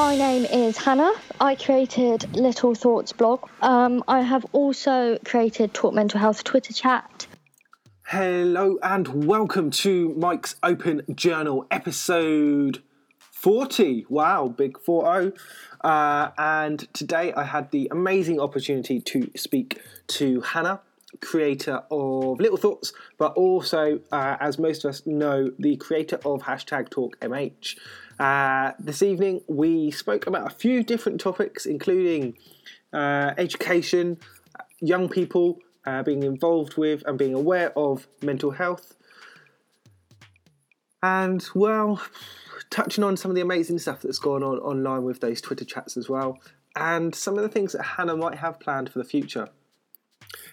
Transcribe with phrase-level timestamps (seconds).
[0.00, 1.12] My name is Hannah.
[1.42, 3.46] I created Little Thoughts blog.
[3.60, 7.26] Um, I have also created Talk Mental Health Twitter chat.
[8.06, 12.82] Hello and welcome to Mike's Open Journal episode
[13.18, 14.06] 40.
[14.08, 15.38] Wow, big 40.
[15.82, 20.80] Uh, and today I had the amazing opportunity to speak to Hannah,
[21.20, 26.44] creator of Little Thoughts, but also, uh, as most of us know, the creator of
[26.44, 27.76] hashtag TalkMH.
[28.20, 32.36] Uh, this evening we spoke about a few different topics, including
[32.92, 34.18] uh, education,
[34.82, 38.94] young people uh, being involved with and being aware of mental health.
[41.02, 42.02] And well,
[42.68, 45.96] touching on some of the amazing stuff that's going on online with those Twitter chats
[45.96, 46.38] as well,
[46.76, 49.48] and some of the things that Hannah might have planned for the future.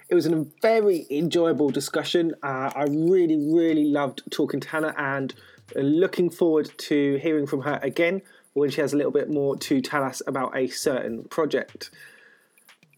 [0.07, 2.33] It was a very enjoyable discussion.
[2.41, 5.35] Uh, I really, really loved talking to Hannah and
[5.75, 8.21] looking forward to hearing from her again
[8.53, 11.91] when she has a little bit more to tell us about a certain project.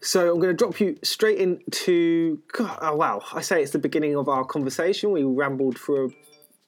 [0.02, 2.42] So I'm going to drop you straight into.
[2.58, 3.22] Oh wow!
[3.34, 5.12] I say it's the beginning of our conversation.
[5.12, 6.08] We rambled for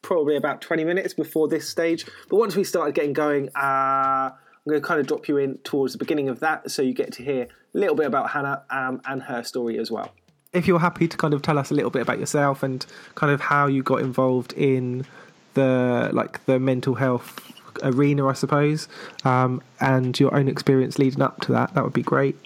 [0.02, 4.68] probably about 20 minutes before this stage, but once we started getting going, uh, I'm
[4.68, 7.12] going to kind of drop you in towards the beginning of that, so you get
[7.14, 10.12] to hear a little bit about Hannah um, and her story as well
[10.52, 13.32] if you're happy to kind of tell us a little bit about yourself and kind
[13.32, 15.06] of how you got involved in
[15.54, 17.40] the like the mental health
[17.82, 18.88] arena, I suppose,
[19.24, 22.36] um, and your own experience leading up to that, that would be great.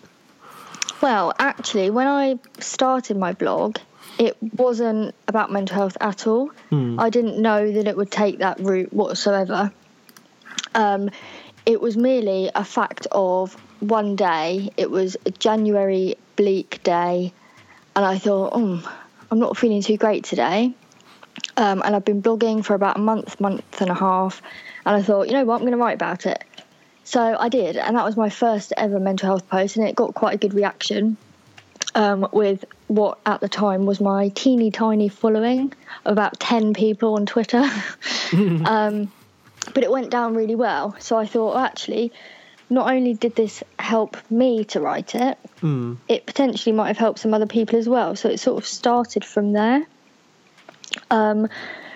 [1.03, 3.79] Well, actually, when I started my blog,
[4.19, 6.51] it wasn't about mental health at all.
[6.71, 7.01] Mm.
[7.01, 9.73] I didn't know that it would take that route whatsoever.
[10.75, 11.11] Um,
[11.67, 17.33] it was merely a fact of one day, it was a January bleak day
[17.94, 18.97] and I thought, oh,
[19.31, 20.75] I'm not feeling too great today.
[21.57, 24.43] Um, and I've been blogging for about a month, month and a half,
[24.84, 26.45] and I thought, you know what, I'm going to write about it.
[27.05, 30.15] So I did, and that was my first ever mental health post, and it got
[30.15, 31.17] quite a good reaction
[31.95, 35.73] um, with what at the time was my teeny tiny following
[36.05, 37.65] of about 10 people on Twitter.
[38.33, 39.11] um,
[39.75, 40.95] but it went down really well.
[40.99, 42.12] So I thought, well, actually,
[42.69, 45.97] not only did this help me to write it, mm.
[46.09, 48.17] it potentially might have helped some other people as well.
[48.17, 49.87] So it sort of started from there.
[51.11, 51.49] Um,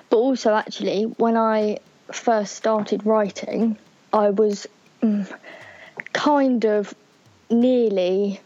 [0.08, 1.78] but also, actually, when I
[2.12, 3.78] first started writing,
[4.12, 4.66] I was
[5.02, 5.32] mm,
[6.12, 6.94] kind of
[7.48, 8.40] nearly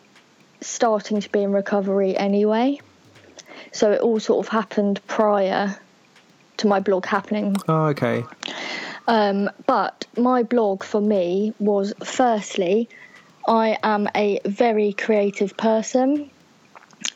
[0.60, 2.80] starting to be in recovery anyway.
[3.72, 5.76] So it all sort of happened prior
[6.58, 7.56] to my blog happening.
[7.69, 8.25] Oh, okay.
[9.06, 12.88] Um, but my blog for me was firstly,
[13.46, 16.31] I am a very creative person.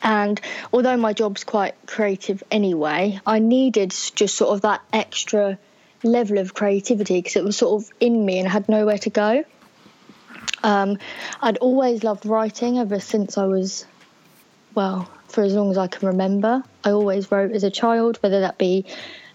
[0.01, 0.39] And
[0.71, 5.57] although my job's quite creative anyway, I needed just sort of that extra
[6.03, 9.43] level of creativity because it was sort of in me and had nowhere to go.
[10.63, 10.97] Um,
[11.41, 13.85] I'd always loved writing ever since I was,
[14.75, 16.63] well, for as long as I can remember.
[16.83, 18.85] I always wrote as a child, whether that be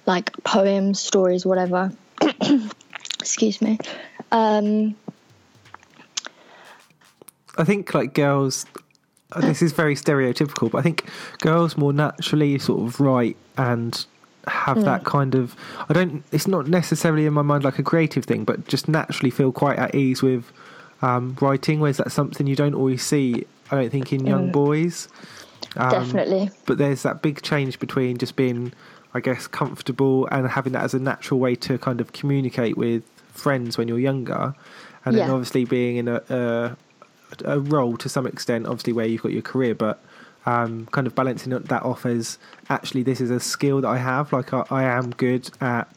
[0.06, 1.92] like poems, stories, whatever.
[3.20, 3.78] excuse me.
[4.32, 4.96] Um,
[7.56, 8.66] I think like girls,
[9.40, 11.04] this is very stereotypical, but I think
[11.40, 14.04] girls more naturally sort of write and
[14.46, 14.84] have mm.
[14.84, 15.56] that kind of.
[15.88, 16.24] I don't.
[16.32, 19.78] It's not necessarily in my mind like a creative thing, but just naturally feel quite
[19.78, 20.52] at ease with
[21.02, 21.80] um, writing.
[21.80, 23.46] Whereas that's something you don't always see.
[23.70, 24.52] I don't think in young mm.
[24.52, 25.08] boys.
[25.76, 26.50] Um, Definitely.
[26.66, 28.72] But there's that big change between just being
[29.14, 33.04] I guess, comfortable and having that as a natural way to kind of communicate with
[33.32, 34.54] friends when you're younger,
[35.04, 35.22] and yeah.
[35.22, 36.76] then obviously being in a, a,
[37.44, 40.02] a role to some extent, obviously where you've got your career, but
[40.46, 44.32] um, kind of balancing that off as actually this is a skill that I have.
[44.32, 45.88] Like I, I am good at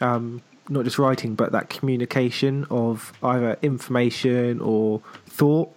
[0.00, 5.74] um, not just writing, but that communication of either information or thought,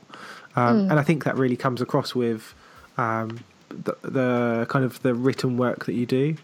[0.55, 0.91] um, mm.
[0.91, 2.53] and I think that really comes across with
[2.97, 6.37] um, the, the kind of the written work that you do.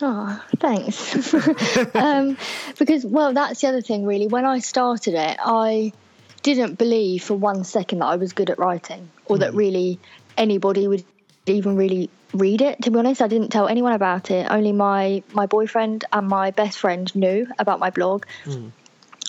[0.00, 1.34] Oh, thanks.
[1.94, 2.36] um,
[2.78, 4.28] because, well, that's the other thing, really.
[4.28, 5.92] When I started it, I
[6.54, 9.40] didn't believe for one second that I was good at writing or mm.
[9.40, 9.58] that hmm.
[9.58, 10.00] really
[10.36, 11.04] anybody would
[11.46, 12.82] even really read it.
[12.82, 14.46] To be honest, I didn't tell anyone about it.
[14.50, 18.26] Only my, my boyfriend and my best friend knew about my blog.
[18.44, 18.70] Mm.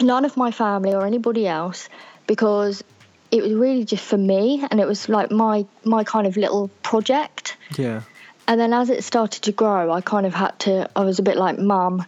[0.02, 1.90] None of my family or anybody else
[2.28, 2.84] because
[3.32, 6.70] it was really just for me and it was like my my kind of little
[6.84, 7.58] project.
[7.78, 8.02] Yeah.
[8.48, 11.22] And then as it started to grow, I kind of had to, I was a
[11.22, 12.04] bit like, Mum,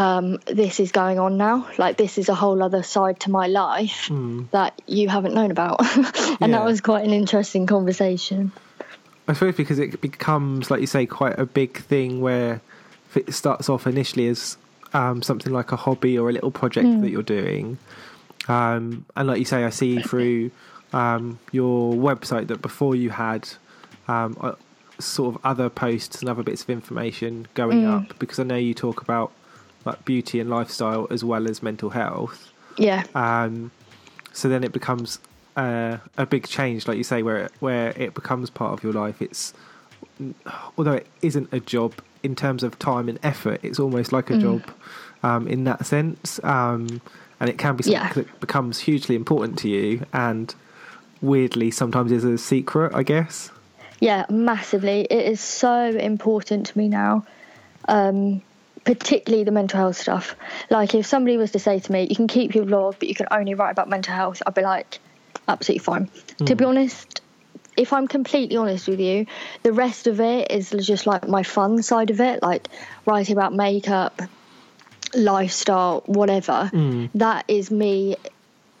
[0.00, 1.68] um, this is going on now.
[1.76, 4.50] Like, this is a whole other side to my life mm.
[4.50, 5.80] that you haven't known about.
[5.96, 6.06] and
[6.40, 6.46] yeah.
[6.46, 8.50] that was quite an interesting conversation.
[9.28, 12.62] I suppose because it becomes, like you say, quite a big thing where
[13.10, 14.56] if it starts off initially as
[14.94, 17.02] um, something like a hobby or a little project mm.
[17.02, 17.76] that you're doing.
[18.48, 20.50] Um, and like you say, I see through
[20.94, 23.50] um, your website that before you had
[24.08, 24.54] um, uh,
[24.98, 28.10] sort of other posts and other bits of information going Mm.
[28.10, 29.30] up because I know you talk about
[29.84, 32.52] like beauty and lifestyle as well as mental health.
[32.76, 33.04] Yeah.
[33.14, 33.70] Um,
[34.32, 35.18] so then it becomes
[35.56, 38.92] uh, a big change, like you say, where it, where it becomes part of your
[38.92, 39.20] life.
[39.20, 39.52] It's
[40.76, 44.34] although it isn't a job in terms of time and effort, it's almost like a
[44.34, 44.40] Mm.
[44.40, 44.62] job
[45.22, 46.38] um, in that sense.
[46.44, 47.00] Um,
[47.40, 48.12] and it can be something Yeah.
[48.12, 50.54] that becomes hugely important to you, and
[51.22, 53.50] weirdly sometimes is a secret, I guess.
[54.00, 55.02] Yeah, massively.
[55.10, 57.24] It is so important to me now,
[57.88, 58.42] um,
[58.84, 60.34] particularly the mental health stuff.
[60.68, 63.14] Like, if somebody was to say to me, you can keep your blog, but you
[63.14, 64.98] can only write about mental health, I'd be like,
[65.48, 66.10] absolutely fine.
[66.46, 66.70] To be hmm.
[66.70, 67.20] honest,
[67.76, 69.26] if I'm completely honest with you,
[69.62, 72.68] the rest of it is just like my fun side of it, like
[73.06, 74.20] writing about makeup,
[75.14, 76.66] lifestyle, whatever.
[76.66, 77.06] Hmm.
[77.14, 78.16] That is me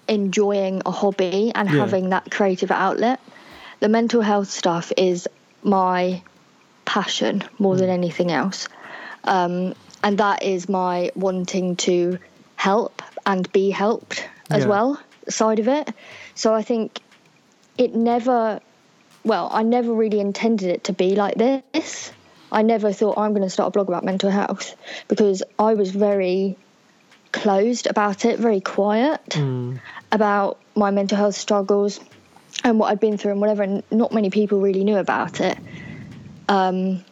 [0.08, 1.78] enjoying a hobby and Yeah.
[1.78, 3.20] having that creative outlet.
[3.80, 5.28] The mental health stuff is
[5.62, 6.22] my
[6.84, 7.94] passion more than hmm.
[7.94, 8.68] anything else.
[9.24, 12.18] Um, and that is my wanting to
[12.56, 14.68] help and be helped as Yeah.
[14.68, 15.92] well side of it.
[16.34, 17.00] So I think
[17.78, 18.60] it never,
[19.24, 22.12] well, I never really intended it to be like this.
[22.52, 24.74] I never thought I'm going to start a blog about mental health
[25.08, 26.56] because I was very
[27.32, 29.36] closed about it, very quiet
[30.10, 32.00] about my mental health struggles
[32.64, 33.62] and what I'd been through and whatever.
[33.62, 35.56] And not many people really knew about it.
[36.48, 37.04] Um,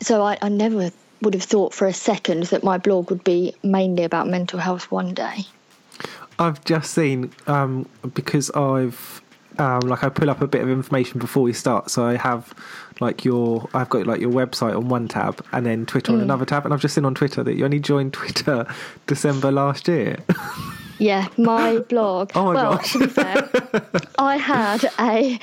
[0.00, 3.54] so I, I never would have thought for a second that my blog would be
[3.62, 5.46] mainly about mental health one day.
[6.38, 9.20] I've just seen um, because I've
[9.58, 12.54] um, like I pull up a bit of information before we start, so I have
[13.00, 16.16] like your I've got like your website on one tab and then Twitter Mm.
[16.16, 18.66] on another tab, and I've just seen on Twitter that you only joined Twitter
[19.06, 20.16] December last year.
[21.02, 22.32] Yeah, my blog.
[22.34, 22.92] Oh my well, gosh.
[22.92, 23.48] to be fair,
[24.18, 25.40] I had a,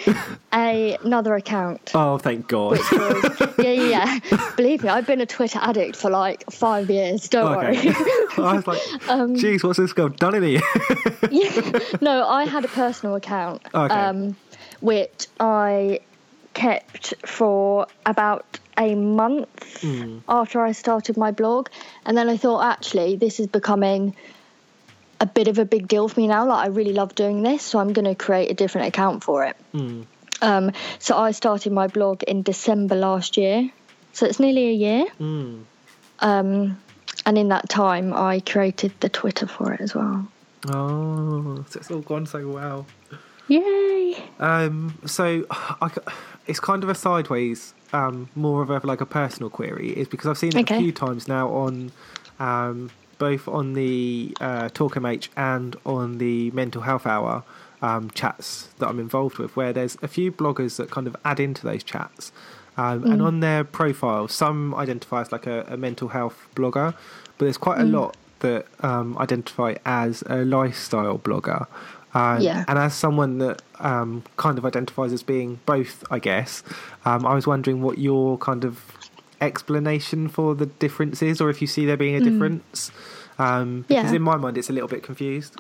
[0.53, 1.93] a another account.
[1.95, 2.77] oh, thank God!
[2.77, 4.51] was- yeah, yeah, yeah.
[4.55, 7.27] Believe me, I've been a Twitter addict for like five years.
[7.27, 7.89] Don't Okay.
[7.89, 7.95] worry.
[8.37, 10.61] I was like, Um, "Geez, what's this girl done in here?"
[11.31, 11.79] yeah.
[12.01, 13.91] No, I had a personal account, Okay.
[13.95, 14.35] um,
[14.81, 16.01] which I
[16.57, 19.85] kept for about a month
[20.27, 21.69] after I started my blog,
[22.03, 24.15] and then I thought, actually, this is becoming
[25.21, 26.47] a bit of a big deal for me now.
[26.47, 29.45] Like, I really love doing this, so I'm going to create a different account for
[29.45, 29.55] it.
[30.41, 33.69] Um, so I started my blog in December last year,
[34.13, 35.05] so it's nearly a year.
[35.19, 35.63] Mm.
[36.19, 36.77] Um,
[37.25, 40.27] and in that time, I created the Twitter for it as well.
[40.69, 42.87] Oh, so it's all gone so well.
[43.47, 44.21] Yay!
[44.39, 45.89] Um, so I,
[46.47, 50.27] it's kind of a sideways, um, more of a like a personal query, is because
[50.27, 50.75] I've seen it Okay.
[50.75, 51.91] a few times now on,
[52.39, 57.43] um, both on the uh, Talk MH and on the Mental Health Hour
[57.81, 61.39] um, chats that I'm involved with, where there's a few bloggers that kind of add
[61.39, 62.31] into those chats.
[62.77, 66.93] Um, And on their profile, some identify as like a, a mental health blogger,
[67.37, 71.65] but there's quite a lot that um, identify as a lifestyle blogger.
[72.39, 72.65] Yeah.
[72.67, 76.63] And as someone that um, kind of identifies as being both, I guess,
[77.05, 78.81] um, I was wondering what your kind of
[79.41, 82.91] explanation for the difference is, or if you see there being a difference.
[83.39, 84.15] Um, because Yeah.
[84.15, 85.55] in my mind, it's a little bit confused.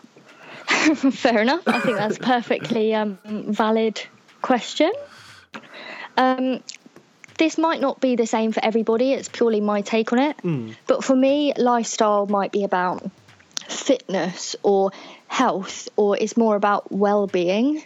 [0.67, 1.61] Fair enough.
[1.67, 4.01] I think that's a perfectly um, valid
[4.41, 4.91] question.
[6.17, 6.61] Um,
[7.37, 9.13] this might not be the same for everybody.
[9.13, 10.35] It's purely my take on it.
[10.87, 13.09] But for me, lifestyle might be about
[13.67, 14.91] fitness or
[15.27, 17.83] health, or it's more about well-being.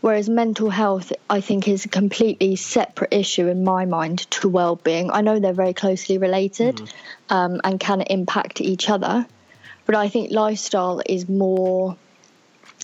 [0.00, 5.10] Whereas mental health, I think, is a completely separate issue in my mind to well-being.
[5.10, 6.82] I know they're very closely related
[7.30, 9.26] um, and can impact each other,
[9.86, 11.96] but I think lifestyle is more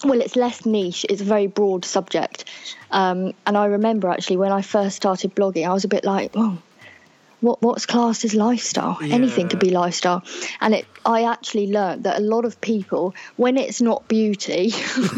[0.04, 1.04] well, it's less niche.
[1.08, 2.44] It's a very broad subject.
[2.90, 6.32] Um, and I remember actually when I first started blogging, I was a bit like,
[6.34, 6.58] oh,
[7.40, 8.99] what what's classed as lifestyle?
[9.00, 10.23] Anything could be lifestyle.
[10.61, 14.73] And it, I actually learned that a lot of people, when it's not beauty,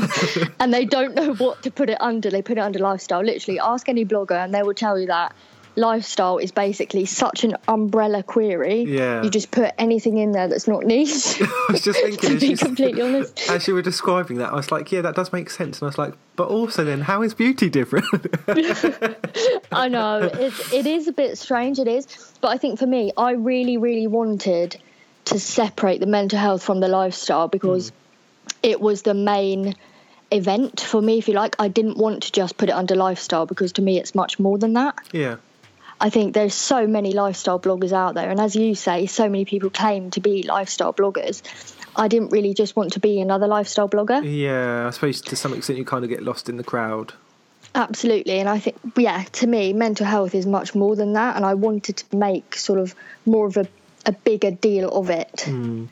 [0.61, 3.23] and they don't know what to put it under, they put it under lifestyle.
[3.23, 5.35] Literally, ask any blogger, and they will tell you that
[5.75, 8.83] lifestyle is basically such an umbrella query.
[8.83, 9.23] Yeah.
[9.23, 11.41] You just put anything in there that's not niche.
[11.41, 13.51] I was just thinking, to be completely honest.
[13.51, 15.79] as you were describing that, I was like, yeah, that does make sense.
[15.79, 18.07] And I was like, but also then, how is beauty different?
[19.73, 21.79] I know it's it is a bit strange.
[21.79, 22.07] It is,
[22.41, 24.77] but I think for me, I really, really wanted
[25.27, 27.95] to separate the mental health from the lifestyle because hmm.
[28.63, 29.75] it was the main
[30.31, 31.55] event for me, if you like.
[31.59, 34.59] I didn't want to just put it under lifestyle because to me, it's much more
[34.59, 34.99] than that.
[35.13, 35.37] yeah.
[36.03, 39.45] I think there's so many lifestyle bloggers out there, and as you say, so many
[39.45, 41.43] people claim to be lifestyle bloggers.
[41.95, 44.21] I didn't really just want to be another lifestyle blogger.
[44.25, 47.13] Yeah, I suppose to some extent you kind of get lost in the crowd.
[47.77, 51.45] Absolutely, and I think yeah, to me, mental health is much more than that, and
[51.45, 53.69] I wanted to make sort of more of a,
[54.05, 55.45] a bigger deal of it.
[55.47, 55.87] Mm.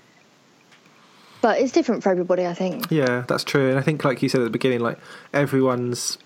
[1.40, 2.90] But it's different for everybody, I think.
[2.90, 4.98] Yeah, that's true, and I think like you said at the beginning, like
[5.32, 6.18] everyone's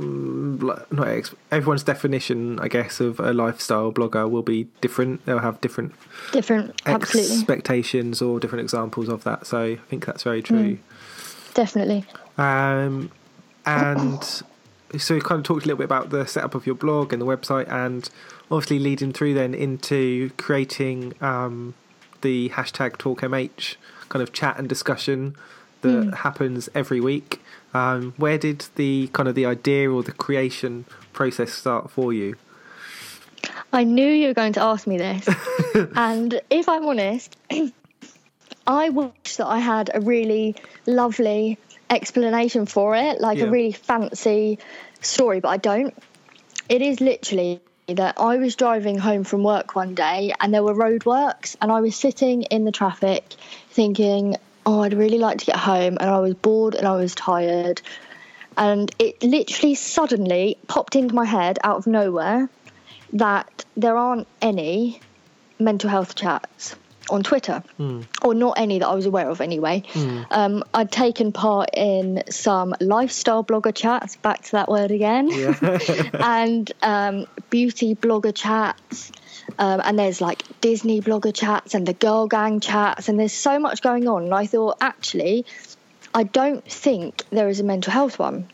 [0.00, 5.24] not ex- everyone's definition, I guess, of a lifestyle blogger will be different.
[5.26, 5.94] They'll have different
[6.32, 9.46] Different, absolutely, expectations or different examples of that.
[9.46, 10.78] So I think that's very true.
[11.54, 12.04] definitely.
[12.38, 13.10] Um,
[13.66, 14.22] and
[14.98, 17.20] so we kind of talked a little bit about the setup of your blog and
[17.20, 18.08] the website, and
[18.50, 21.74] obviously leading through then into creating um,
[22.22, 23.76] the hashtag TalkMH
[24.08, 25.36] kind of chat and discussion
[25.82, 27.40] that happens every week.
[27.72, 32.36] Um, where did the kind of the idea or the creation process start for you?
[33.72, 35.28] I knew you were going to ask me this.
[35.94, 37.36] and if I'm honest,
[38.66, 41.58] I wish that I had a really lovely
[41.88, 43.44] explanation for it, like Yeah.
[43.44, 44.58] a really fancy
[45.00, 45.94] story, but I don't.
[46.68, 50.74] It is literally that I was driving home from work one day and there were
[50.74, 53.24] roadworks, and I was sitting in the traffic
[53.70, 54.36] thinking,
[54.66, 57.82] oh, I'd really like to get home, and I was bored and I was tired.
[58.56, 62.48] And it literally suddenly popped into my head out of nowhere
[63.14, 65.00] that there aren't any
[65.58, 66.74] mental health chats
[67.10, 67.62] on Twitter,
[68.22, 69.82] or not any that I was aware of anyway.
[70.30, 75.28] Um, I'd taken part in some lifestyle blogger chats, back to that word again,
[76.14, 79.10] and um, beauty blogger chats.
[79.58, 83.58] Um, and there's like Disney blogger chats and the girl gang chats, and there's so
[83.58, 84.24] much going on.
[84.24, 85.46] And I thought, actually,
[86.14, 88.48] I don't think there is a mental health one.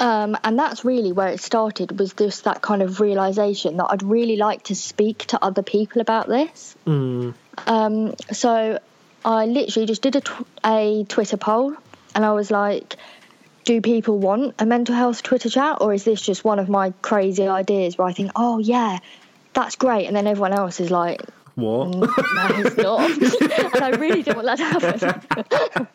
[0.00, 4.02] Um, and that's really where it started was just that kind of realization that I'd
[4.02, 6.74] really like to speak to other people about this.
[6.86, 7.34] Mm.
[7.66, 8.78] Um, so
[9.26, 11.76] I literally just did a, tw- a Twitter poll
[12.14, 12.96] and I was like,
[13.64, 16.94] do people want a mental health Twitter chat or is this just one of my
[17.02, 19.00] crazy ideas where I think, oh, yeah,
[19.52, 20.06] that's great.
[20.06, 21.22] And then everyone else is like,
[21.54, 21.88] What?
[21.88, 23.10] no, it's not.
[23.74, 25.86] and I really didn't want that to happen.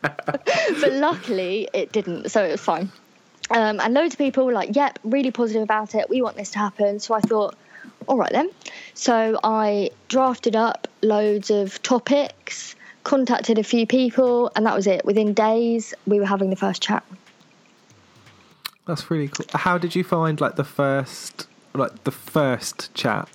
[0.82, 2.92] but luckily, it didn't, so it was fine.
[3.50, 6.10] Um, and loads of people were like, yep, really positive about it.
[6.10, 7.00] We want this to happen.
[7.00, 7.56] So I thought,
[8.08, 8.50] all right then.
[8.94, 15.06] So I drafted up loads of topics, contacted a few people, and that was it.
[15.06, 17.04] Within days, we were having the first chat.
[18.88, 19.46] That's really cool.
[19.54, 21.48] How did you find like the first
[21.78, 23.30] like the first chat?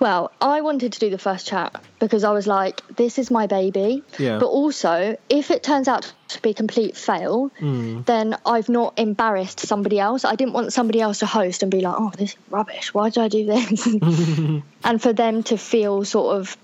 [0.00, 3.46] Well, I wanted to do the first chat because I was like, this is my
[3.46, 4.02] baby.
[4.18, 4.38] Yeah.
[4.38, 8.02] But also, if it turns out to be a complete fail, hmm.
[8.02, 10.24] then I've not embarrassed somebody else.
[10.24, 12.92] I didn't want somebody else to host and be like, oh, this is rubbish.
[12.92, 13.86] Why did I do this?
[14.84, 16.56] and for them to feel sort of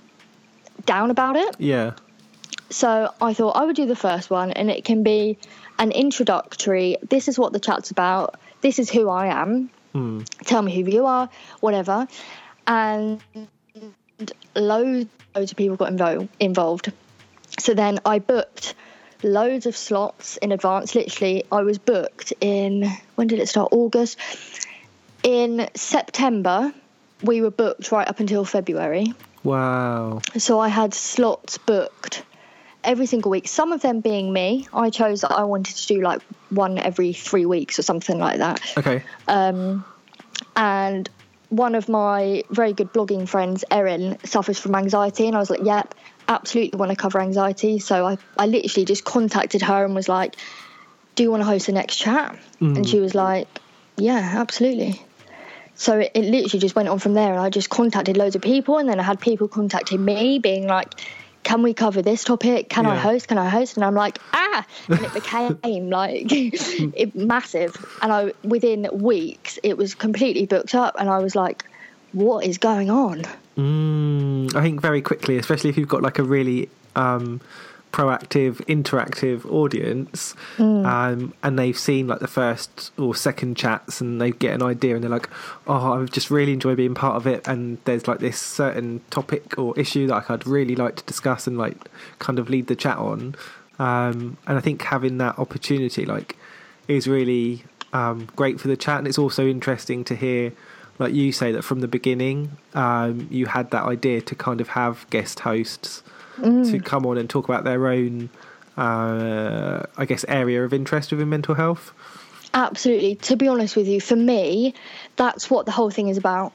[0.84, 1.56] down about it.
[1.58, 1.92] Yeah.
[2.70, 5.38] So I thought I would do the first one, and it can be
[5.78, 6.96] an introductory.
[7.08, 8.34] This is what the chat's about.
[8.60, 9.70] This is who I am.
[10.45, 11.28] Tell me who you are,
[11.61, 12.07] whatever.
[12.66, 13.21] And
[14.54, 16.92] loads, loads of people got invo- involved.
[17.59, 18.75] So then I booked
[19.23, 20.95] loads of slots in advance.
[20.95, 23.73] Literally, I was booked in when did it start?
[23.73, 24.18] August.
[25.23, 26.73] In September,
[27.23, 29.12] we were booked right up until February.
[29.45, 30.21] Wow.
[30.37, 32.23] So I had slots booked
[32.85, 33.49] every single week.
[33.49, 34.66] Some of them being me.
[34.73, 38.38] I chose that I wanted to do like one every three weeks or something like
[38.38, 38.61] that.
[38.78, 39.02] Okay.
[39.26, 39.85] Um,
[40.56, 41.08] And
[41.50, 45.62] one of my very good blogging friends, Erin, suffers from anxiety, and I was like,
[45.62, 45.94] "Yep,
[46.28, 50.37] absolutely want to cover anxiety." So I, I literally just contacted her and was like,
[51.14, 52.38] "Do you want to host the next chat?"
[52.76, 53.49] And she was like,
[53.97, 55.02] "Yeah, absolutely."
[55.75, 58.42] So it, it literally just went on from there, and I just contacted loads of
[58.42, 60.92] people, and then I had people contacting me, being like,
[61.48, 62.68] "Can we cover this topic?
[62.68, 63.28] Can I host?
[63.28, 68.32] Can I host?" And I'm like, "Ah!" And it became like it, massive, and I
[68.44, 71.64] within weeks it was completely booked up, and I was like,
[72.12, 73.24] "What is going on?"
[73.56, 77.40] Mm, I think very quickly, especially if you've got like a really um,
[77.92, 84.30] proactive, interactive audience, um, and they've seen like the first or second chats, and they
[84.30, 85.28] get an idea, and they're like,
[85.66, 89.59] "Oh, I just really enjoy being part of it." And there's like this certain topic
[89.59, 91.76] or issue that like, I'd really like to discuss and like
[92.18, 93.35] kind of lead the chat on.
[93.78, 96.37] Um, and I think having that opportunity, like,
[96.88, 100.52] is really um, great for the chat, and it's also interesting to hear
[100.99, 104.71] like you say that from the beginning um, you had that idea to kind of
[104.71, 106.02] have guest hosts
[106.42, 108.28] to come on and talk about their own
[108.76, 111.92] uh, i guess area of interest within mental health
[112.54, 113.14] Absolutely.
[113.16, 114.73] To be honest with you, for me,
[115.16, 116.54] that's what the whole thing is about.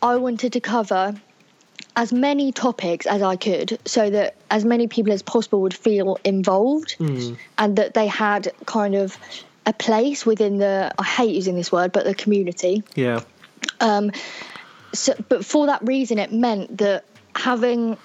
[0.00, 1.14] I wanted to cover
[1.96, 6.16] as many topics as I could so that as many people as possible would feel
[6.24, 7.36] involved Mm.
[7.58, 9.18] and that they had kind of
[9.66, 13.20] a place within the I hate using this word but the community Yeah.
[13.80, 14.12] um
[14.94, 17.04] so but for that reason it meant that
[17.36, 17.98] having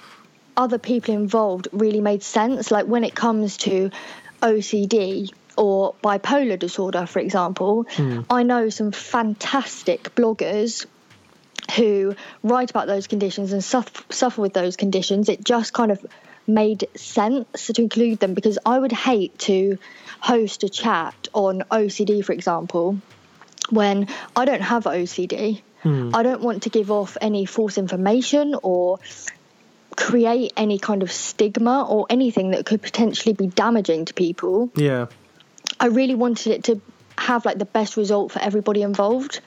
[0.59, 2.69] other people involved really made sense.
[2.69, 3.89] Like when it comes to
[4.43, 8.21] OCD or bipolar disorder for example hmm.
[8.29, 10.85] I know some fantastic bloggers
[11.75, 16.05] who write about those conditions and suffer, suffer with those conditions, it just kind of
[16.47, 19.77] made sense to include them because I would hate to
[20.19, 22.97] host a chat on OCD, for example,
[23.69, 25.61] when I don't have OCD.
[25.83, 26.11] Hmm.
[26.13, 28.99] I don't want to give off any false information or
[29.99, 34.71] create any kind of stigma or anything that could potentially be damaging to people.
[34.75, 35.07] Yeah.
[35.79, 36.81] I really wanted it to
[37.17, 39.41] have like the best result for everybody involved.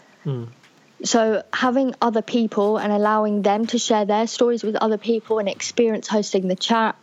[1.05, 5.49] So having other people and allowing them to share their stories with other people and
[5.49, 6.95] experience hosting the chat,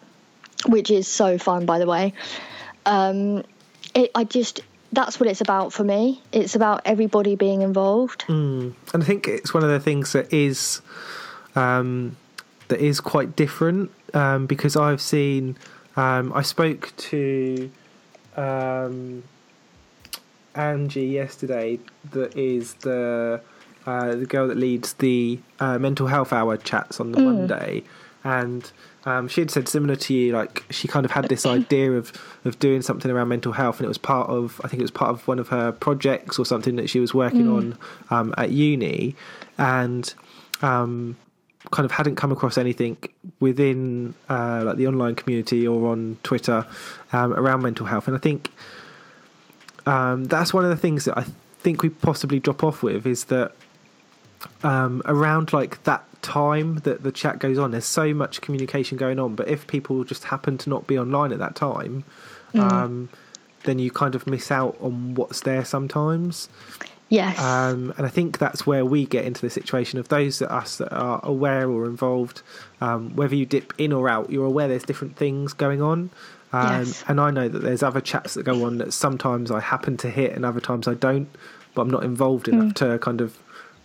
[0.67, 2.13] which is so fun by the way.
[2.85, 3.43] Um,
[3.93, 4.61] it, I just
[4.93, 6.21] that's what it's about for me.
[6.31, 8.25] It's about everybody being involved.
[8.27, 10.81] And I think it's one of the things that is
[11.55, 12.15] um,
[12.69, 15.57] that is quite different um, because I've seen.
[15.97, 17.69] Um, I spoke to
[18.37, 19.23] um,
[20.55, 21.79] Angie yesterday.
[22.11, 23.41] That is the
[23.85, 27.83] uh, the girl that leads the uh, mental health hour chats on the Monday,
[28.23, 28.71] and
[29.05, 30.31] um, she had said similar to you.
[30.31, 32.13] Like she kind of had this idea of
[32.45, 34.91] of doing something around mental health, and it was part of I think it was
[34.91, 37.77] part of one of her projects or something that she was working on
[38.09, 39.15] um, at uni,
[39.57, 40.13] and
[40.61, 41.17] um,
[41.71, 42.97] kind of hadn't come across anything
[43.39, 46.65] within uh, like the online community or on Twitter
[47.11, 48.51] um, around mental health, and I think
[49.85, 51.25] um, that's one of the things that I
[51.59, 53.53] think we possibly drop off with is that
[54.63, 59.19] um, around like that time that the chat goes on, there's so much communication going
[59.19, 59.35] on.
[59.35, 62.03] But if people just happen to not be online at that time,
[62.53, 63.09] um,
[63.63, 66.49] then you kind of miss out on what's there sometimes.
[67.09, 67.39] Yes.
[67.39, 70.77] Um, and I think that's where we get into the situation of those that us
[70.77, 72.41] that are aware or involved,
[72.81, 76.11] um, whether you dip in or out, you're aware there's different things going on.
[76.53, 77.03] Um, Yes.
[77.07, 80.09] And I know that there's other chats that go on that sometimes I happen to
[80.09, 81.27] hit and other times I don't,
[81.75, 83.37] but I'm not involved enough to kind of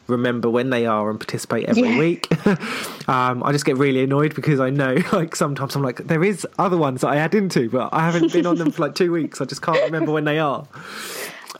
[0.06, 1.98] remember when they are and participate every Yeah.
[1.98, 2.28] week.
[3.08, 6.46] um, I just get really annoyed because I know, like, sometimes I'm like, there is
[6.58, 9.12] other ones that I add into, but I haven't been on them for like two
[9.12, 9.40] weeks.
[9.40, 10.66] I just can't remember when they are.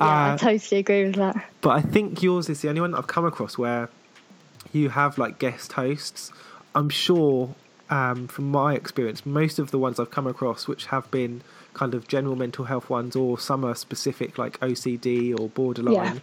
[0.01, 1.37] Yeah, I uh, totally agree with that.
[1.61, 3.89] But I think yours is the only one that I've come across where
[4.73, 6.33] you have like guest hosts.
[6.75, 7.55] I'm sure,
[7.91, 11.43] um, from my experience, most of the ones I've come across, which have been
[11.75, 16.21] kind of general mental health ones, or some are specific like OCD or borderline.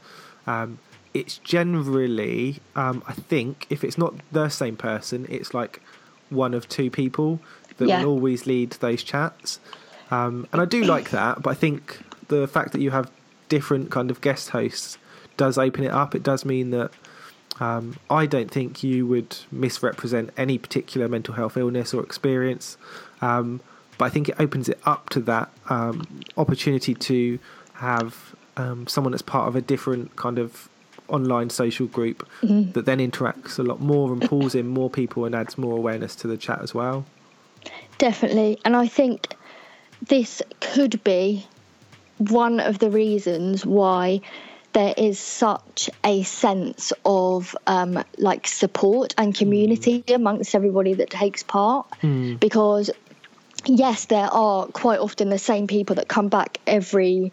[0.47, 0.79] Um,
[1.13, 5.81] it's generally, um, I think, if it's not the same person, it's like
[6.29, 7.39] one of two people
[7.77, 8.01] that Yeah.
[8.03, 9.59] will always lead those chats.
[10.09, 13.09] Um, and I do like that, but I think the fact that you have
[13.51, 14.97] different kind of guest hosts
[15.35, 16.15] does open it up.
[16.15, 16.91] It does mean that
[17.59, 22.77] um, I don't think you would misrepresent any particular mental health illness or experience,
[23.21, 23.59] um,
[23.97, 27.39] but I think it opens it up to that um, opportunity to
[27.73, 30.69] have um, someone that's part of a different kind of
[31.09, 35.35] online social group that then interacts a lot more and pulls in more people and
[35.35, 37.05] adds more awareness to the chat as well.
[37.97, 38.57] Definitely.
[38.63, 39.35] And I think
[40.07, 41.45] this could be
[42.29, 44.21] one of the reasons why
[44.73, 50.15] there is such a sense of um, like support and community mm.
[50.15, 51.87] amongst everybody that takes part.
[52.01, 52.39] Mm.
[52.39, 52.91] Because
[53.65, 57.31] yes there are quite often the same people that come back every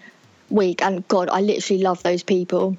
[0.51, 2.77] week and god i literally love those people.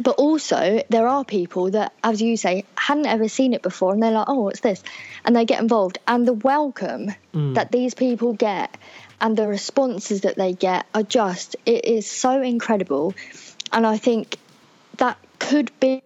[0.00, 4.02] But also there are people that as you say hadn't ever seen it before and
[4.02, 4.82] they're like oh what's this?
[5.24, 5.98] And they get involved.
[6.06, 7.54] And the welcome mm.
[7.54, 8.76] that these people get
[9.20, 13.14] and the responses that they get are just it is so incredible
[13.72, 14.36] and i think
[14.98, 16.02] that could be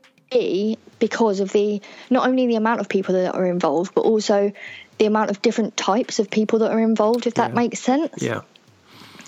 [0.99, 4.53] because of the not only the amount of people that are involved but also
[4.99, 7.57] the amount of different types of people that are involved if that Yeah.
[7.57, 8.41] makes sense Yeah.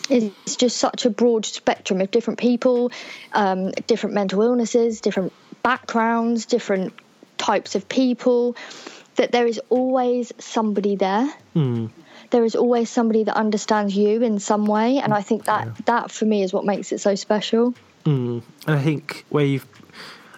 [0.08, 2.92] it's just such a broad spectrum of different people,
[3.32, 6.92] um, different mental illnesses, different backgrounds, different
[7.38, 8.54] types of people,
[9.16, 11.32] that there is always somebody there.
[12.34, 16.10] There is always somebody that understands you in some way, and I think that that
[16.10, 17.74] for me is what makes it so special.
[18.04, 19.66] And I think where you've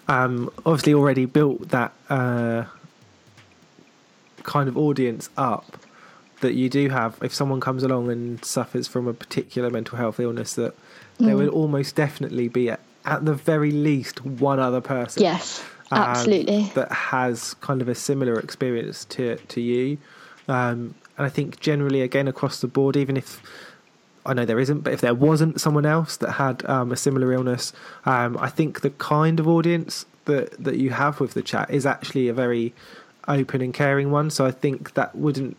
[0.06, 2.64] um, obviously already built that uh,
[4.42, 5.78] kind of audience up,
[6.42, 10.20] that you do have, if someone comes along and suffers from a particular mental health
[10.20, 10.74] illness, that
[11.18, 11.38] there Mm.
[11.38, 16.70] will almost definitely be, at, at the very least, one other person Yes, um, absolutely.
[16.74, 19.96] that has kind of a similar experience to to you.
[20.46, 23.42] Um, and I think generally, again, across the board, even if
[24.24, 27.32] I know there isn't, but if there wasn't someone else that had um, a similar
[27.32, 27.72] illness,
[28.04, 31.86] um, I think the kind of audience that that you have with the chat is
[31.86, 32.74] actually a very
[33.28, 34.30] open and caring one.
[34.30, 35.56] So I think that wouldn't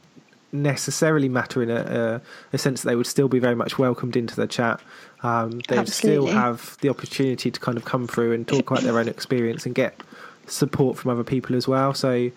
[0.52, 2.22] necessarily matter in a, a,
[2.54, 4.80] a sense that they would still be very much welcomed into the chat.
[5.24, 8.98] Um, they'd still have the opportunity to kind of come through and talk about their
[8.98, 10.02] own experience and get
[10.46, 11.94] support from other people as well.
[11.94, 12.32] So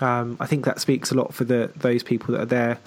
[0.00, 2.78] um, I think that speaks a lot for the those people that are there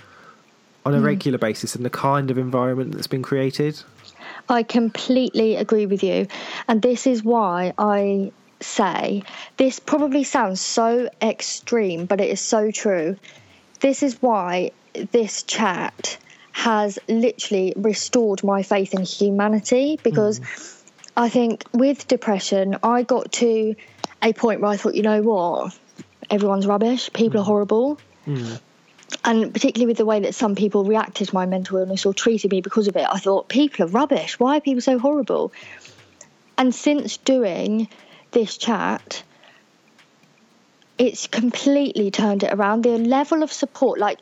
[0.86, 0.98] on Mm.
[0.98, 3.82] a regular basis and the kind of environment that's been created.
[4.50, 6.28] I completely agree with you.
[6.68, 9.24] And this is why I say
[9.58, 13.18] this probably sounds so extreme, but it is so true.
[13.82, 14.72] This is why
[15.12, 16.18] this chat
[16.54, 20.42] has literally restored my faith in humanity because
[21.16, 23.76] I think with depression, I got to
[24.24, 25.78] a point where I thought, you know what?
[26.30, 27.48] Everyone's rubbish, people are hmm.
[27.48, 28.54] horrible hmm.
[29.24, 32.52] and particularly with the way that some people reacted to my mental illness or treated
[32.52, 34.40] me because of it, I thought people are rubbish.
[34.40, 35.54] Why are people so horrible?
[36.58, 37.88] And since doing
[38.32, 39.24] this chat,
[40.98, 42.84] it's completely turned it around.
[42.84, 44.20] The level of support, like,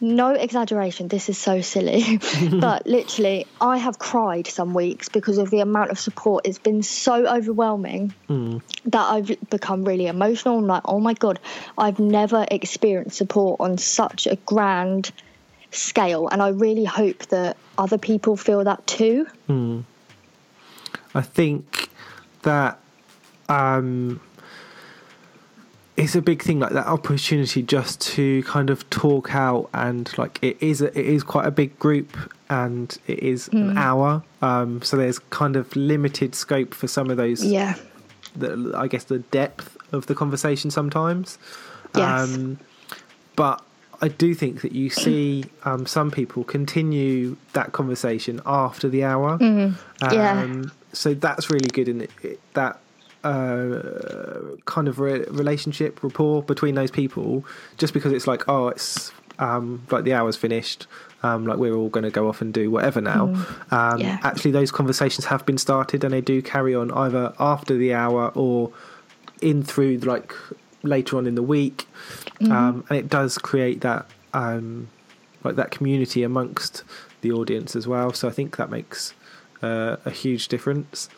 [0.00, 5.50] no exaggeration, this is so silly, but literally, I have cried some weeks because of
[5.50, 6.46] the amount of support.
[6.46, 8.14] It's been so overwhelming
[8.86, 10.58] that I've become really emotional.
[10.58, 11.40] I'm like, oh my God,
[11.76, 15.10] I've never experienced support on such a grand
[15.70, 16.28] scale.
[16.28, 19.26] And I really hope that other people feel that too.
[21.14, 21.88] I think
[22.42, 22.78] that
[23.48, 24.20] um,
[25.98, 30.38] it's a big thing, like that opportunity just to kind of talk out and like
[30.42, 32.16] it is a, it is quite a big group
[32.48, 37.16] and it is an hour, um, so there's kind of limited scope for some of
[37.16, 37.44] those.
[37.44, 37.74] Yeah.
[38.36, 41.36] The, I guess the depth of the conversation sometimes.
[41.96, 42.34] Yes.
[42.34, 42.60] Um,
[43.34, 43.60] but
[44.00, 49.36] I do think that you see um, some people continue that conversation after the hour.
[49.38, 50.14] Mm-hmm.
[50.14, 50.42] Yeah.
[50.42, 52.78] Um, so that's really good and it, it, that
[53.24, 57.44] uh, kind of re- relationship rapport between those people.
[57.76, 60.86] Just because it's like, oh, it's um, like the hour's finished.
[61.22, 63.24] Um, like we're all going to go off and do whatever now.
[63.24, 64.00] Um, Mm.
[64.02, 64.18] Yeah.
[64.22, 68.30] Actually, those conversations have been started, and they do carry on either after the hour
[68.34, 68.72] or
[69.40, 70.32] in through like
[70.82, 71.88] later on in the week,
[72.50, 74.88] um, and it does create that um,
[75.44, 76.84] like that community amongst
[77.20, 78.12] the audience as well.
[78.12, 79.14] So I think that makes
[79.62, 81.08] uh, a huge difference.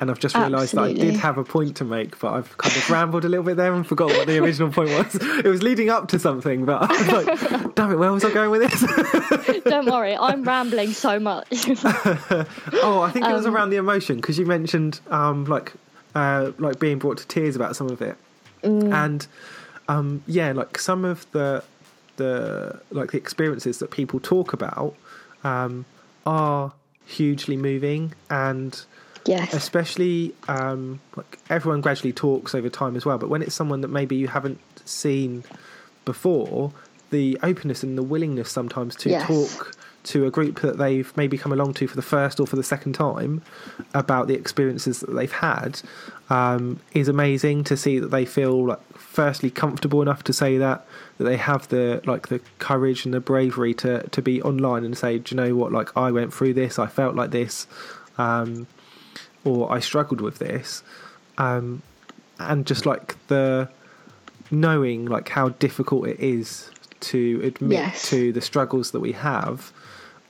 [0.00, 2.74] And I've just realised that I did have a point to make, but I've kind
[2.76, 5.14] of rambled a little bit there and forgot what the original point was.
[5.14, 8.32] It was leading up to something, but I was like, damn it, where was I
[8.32, 9.62] going with this?
[9.64, 11.46] Don't worry, I'm rambling so much.
[12.82, 15.72] Oh, I think it Um, was around the emotion because you mentioned um, like
[16.14, 18.16] uh, like being brought to tears about some of it,
[18.62, 18.92] Mm.
[18.92, 19.26] and
[19.88, 21.62] um, yeah, like some of the
[22.16, 24.94] the like the experiences that people talk about
[25.44, 25.84] um,
[26.26, 26.72] are
[27.06, 28.84] hugely moving and
[29.26, 29.54] yes.
[29.54, 33.18] especially um, like everyone gradually talks over time as well.
[33.18, 35.44] But when it's someone that maybe you haven't seen
[36.04, 36.72] before,
[37.10, 39.26] the openness and the willingness sometimes to Yes.
[39.26, 42.56] talk to a group that they've maybe come along to for the first or for
[42.56, 43.40] the second time
[43.94, 45.80] about the experiences that they've had
[46.28, 50.84] um, is amazing to see that they feel like firstly comfortable enough to say that
[51.16, 54.98] that they have the like the courage and the bravery to to be online and
[54.98, 57.66] say do you know what like I went through this I felt like this
[58.18, 58.66] um,
[59.44, 60.82] or I struggled with this,
[61.38, 61.82] um,
[62.38, 63.68] and just like the
[64.50, 68.08] knowing like how difficult it is to admit Yes.
[68.10, 69.72] to the struggles that we have,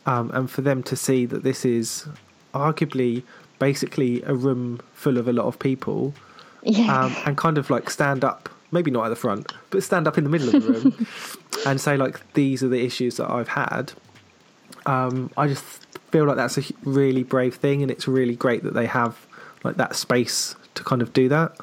[0.07, 2.07] um, and for them to see that this is
[2.53, 3.22] arguably
[3.59, 6.12] basically a room full of a lot of people,
[6.62, 7.05] yeah.
[7.05, 10.18] um, and kind of like stand up, maybe not at the front, but stand up
[10.18, 11.07] in the middle of the room
[11.66, 13.92] and say like these are the issues that I've had.
[14.87, 15.84] Um, I just
[16.14, 19.27] feel like that's a really brave thing, and it's really great that they have
[19.64, 21.57] like that space to kind of do that.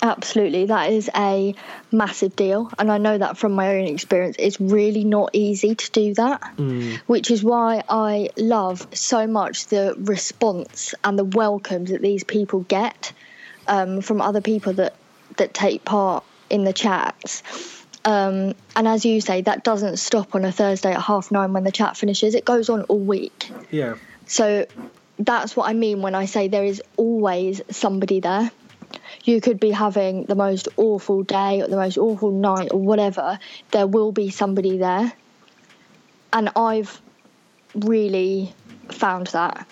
[0.00, 1.54] Absolutely, that is a
[1.92, 4.36] massive deal, and I know that from my own experience.
[4.38, 6.40] It's really not easy to do that,
[7.06, 12.60] which is why I love so much the response and the welcomes that these people
[12.60, 13.12] get
[13.66, 14.94] um, from other people that
[15.36, 17.42] that take part in the chats.
[18.08, 21.64] Um, and as you say, that doesn't stop on a Thursday at half nine when
[21.64, 22.34] the chat finishes.
[22.34, 23.50] It goes on all week.
[23.70, 24.64] Yeah, So
[25.18, 28.50] that's what I mean when I say there is always somebody there.
[29.24, 33.38] You could be having the most awful day or the most awful night or whatever.
[33.72, 35.12] There will be somebody there.
[36.32, 37.00] and I've
[37.74, 38.54] really
[38.88, 39.66] found that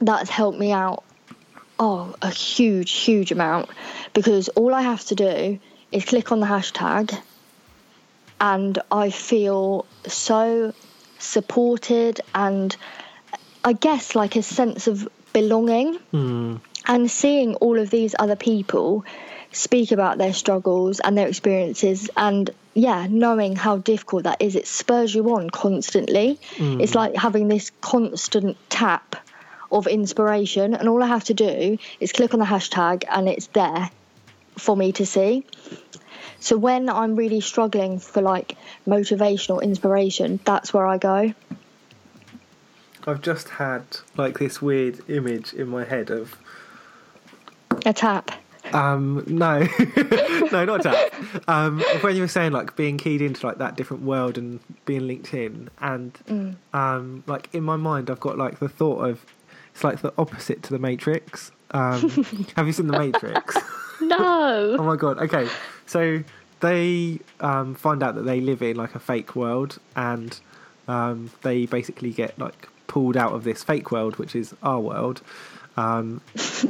[0.00, 1.02] that's helped me out
[1.80, 3.68] oh a huge huge amount
[4.14, 5.58] because all I have to do
[5.90, 7.18] is click on the hashtag
[8.40, 10.72] and I feel so
[11.18, 12.76] supported and
[13.64, 15.98] I guess like a sense of belonging.
[16.12, 16.60] Mm.
[16.86, 19.04] and seeing all of these other people
[19.52, 24.66] speak about their struggles and their experiences and yeah knowing how difficult that is it
[24.66, 26.38] spurs you on constantly.
[26.58, 29.16] It's like having this constant tap
[29.72, 33.48] of inspiration and all i have to do is click on the hashtag and it's
[33.48, 33.90] there
[34.56, 35.44] for me to see
[36.40, 41.32] so when i'm really struggling for like motivation or inspiration that's where i go.
[43.08, 43.84] I've just had
[44.16, 46.36] like this weird image in my head of
[47.84, 48.32] a tap.
[48.72, 49.60] Um no.
[50.50, 51.14] No not tap.
[51.48, 55.06] um when you were saying like being keyed into like that different world and being
[55.06, 59.24] linked in and um like in my mind I've got like the thought of
[59.72, 61.52] it's like the opposite to the Matrix.
[61.70, 62.10] Um
[62.56, 63.56] have you seen the Matrix?
[64.00, 64.76] No.
[64.78, 65.18] Oh my god.
[65.18, 65.48] Okay,
[65.86, 66.22] so
[66.60, 70.38] they um, find out that they live in like a fake world, and
[70.88, 75.22] um, they basically get like pulled out of this fake world, which is our world,
[75.76, 76.20] um,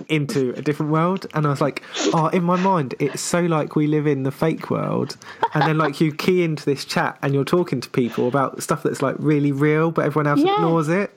[0.09, 1.27] into a different world.
[1.35, 1.83] And I was like,
[2.15, 5.17] oh, in my mind, it's so like we live in the fake world,
[5.55, 8.83] and then like you key into this chat and you're talking to people about stuff
[8.83, 10.55] that's like really real, but everyone else Yeah.
[10.55, 11.13] ignores it.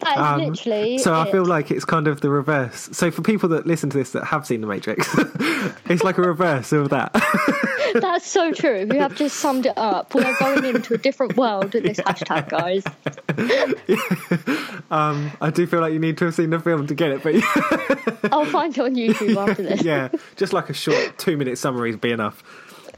[0.00, 2.88] that is Um, literally So I feel like it's kind of the reverse.
[2.92, 5.08] So for people that listen to this that have seen The Matrix,
[5.88, 7.12] it's like a reverse of that.
[7.94, 8.86] That's so true.
[8.92, 10.14] You have just summed it up.
[10.14, 12.84] We are going into a different world with this hashtag, guys.
[14.90, 17.15] um, I do feel like you need to have seen the film to get it,
[17.22, 17.34] but
[18.32, 19.82] I'll find it on YouTube after this.
[19.82, 22.42] yeah, just like a short two minute summary would be enough.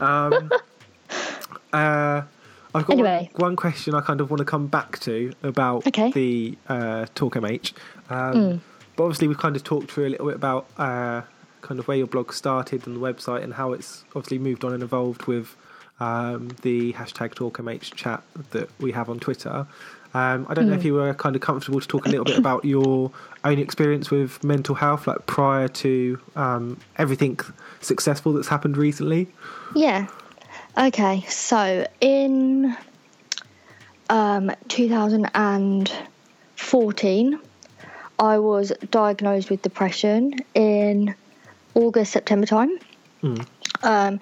[0.01, 0.51] Um,
[1.73, 2.21] uh,
[2.75, 3.29] I've got Anyway.
[3.35, 6.11] one, one question I kind of want to come back to about Okay.
[6.11, 7.73] the uh, Talk MH.
[8.09, 8.61] Um,
[8.95, 11.21] But obviously, we've kind of talked through a little bit about uh,
[11.61, 14.73] kind of where your blog started and the website and how it's obviously moved on
[14.73, 15.55] and evolved with
[16.01, 19.65] um, the hashtag TalkMH chat that we have on Twitter.
[20.13, 22.39] Um, I don't know if you were kind of comfortable to talk a little bit
[22.39, 23.11] about your
[23.43, 27.39] own experience with mental health, like prior to um, everything
[27.79, 29.27] successful that's happened recently.
[29.75, 30.07] Yeah.
[30.77, 32.75] Okay, so in
[34.09, 37.39] um, 2014,
[38.17, 41.13] I was diagnosed with depression in
[41.75, 42.79] August, September time.
[43.83, 44.19] Um,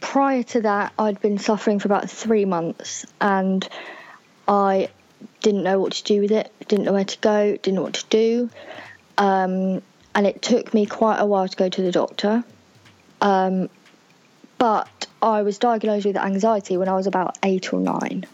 [0.00, 3.68] prior to that, I'd been suffering for about three months and
[4.46, 4.88] I
[5.40, 7.94] didn't know what to do with it, didn't know where to go, didn't know what
[7.94, 8.50] to do.
[9.18, 9.82] Um,
[10.14, 12.44] and it took me quite a while to go to the doctor.
[13.20, 13.68] Um,
[14.58, 18.26] but I was diagnosed with anxiety when I was about eight or nine.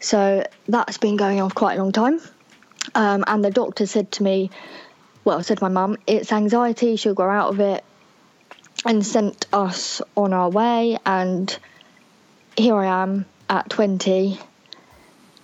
[0.00, 2.20] So that's been going on for quite a long time.
[2.94, 4.50] Um, and the doctor said to me,
[5.24, 7.84] well, said my mum, it's anxiety, she'll grow out of it,
[8.84, 10.98] and sent us on our way.
[11.04, 11.56] And
[12.56, 14.38] here I am at 20,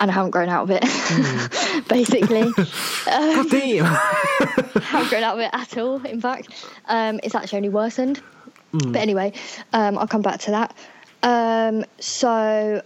[0.01, 0.83] and I haven't grown out of it,
[1.89, 2.53] basically.
[3.07, 3.85] God damn!
[4.83, 6.05] haven't grown out of it at all.
[6.05, 6.49] In fact,
[6.87, 8.21] um, it's actually only worsened.
[8.73, 9.33] But anyway,
[9.73, 10.77] um, I'll come back to that.
[11.23, 12.83] Um, so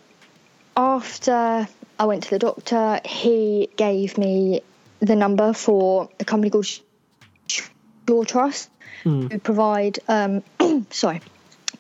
[0.76, 1.66] after
[1.98, 4.62] I went to the doctor, he gave me
[5.00, 6.66] the number for a company called
[7.48, 8.70] Shore Trust,
[9.02, 10.44] who provide um,
[10.90, 11.22] sorry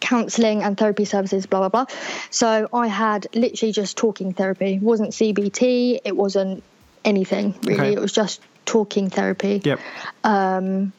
[0.00, 1.46] counselling and therapy services.
[1.46, 1.96] Blah blah blah.
[2.30, 4.74] So I had literally just talking therapy.
[4.74, 6.00] It wasn't CBT.
[6.04, 6.62] It wasn't
[7.04, 7.80] anything really.
[7.80, 7.92] Okay.
[7.92, 9.80] It was just talking therapy yep.
[10.22, 10.92] Um,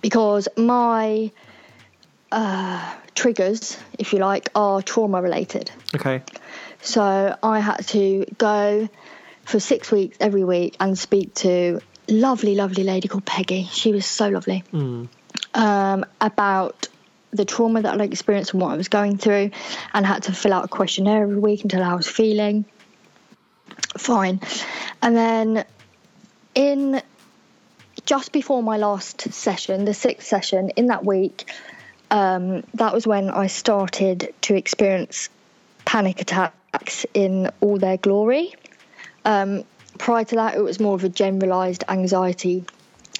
[0.00, 1.30] because my
[2.30, 5.70] uh, triggers, if you like, are trauma related.
[5.94, 6.22] Okay.
[6.82, 8.88] So I had to go
[9.44, 13.64] for six weeks every week and speak to lovely, lovely lady called Peggy.
[13.72, 14.62] She was so lovely.
[15.54, 16.88] Um, about
[17.30, 19.50] the trauma that I experienced and what I was going through,
[19.92, 22.64] and had to fill out a questionnaire every week until I was feeling
[23.96, 24.40] fine.
[25.02, 25.64] And then
[26.54, 27.02] in
[28.06, 31.50] just before my last session, the sixth session, in that week,
[32.10, 35.28] um, that was when I started to experience
[35.84, 38.54] panic attacks in all their glory.
[39.24, 39.64] Um,
[39.98, 42.64] prior to that, it was more of a generalized anxiety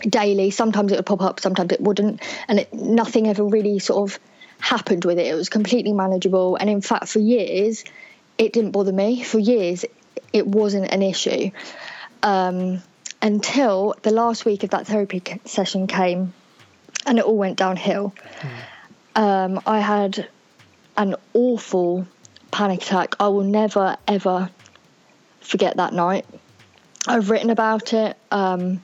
[0.01, 0.51] daily.
[0.51, 4.19] Sometimes it would pop up, sometimes it wouldn't, and it, nothing ever really sort of
[4.61, 5.27] happened with it.
[5.27, 7.85] It was completely manageable, and in fact, for years,
[8.37, 9.23] it didn't bother me.
[9.23, 9.85] For years,
[10.33, 11.51] it wasn't an issue
[12.23, 12.83] um,
[13.23, 16.33] until the last week of that therapy session came,
[17.07, 18.15] and it all went downhill.
[19.15, 20.29] Um, I had
[20.97, 22.07] an awful
[22.51, 23.17] panic attack.
[23.21, 24.51] I will never ever
[25.41, 26.27] forget that night.
[27.07, 28.17] I've written about it.
[28.31, 28.83] Um,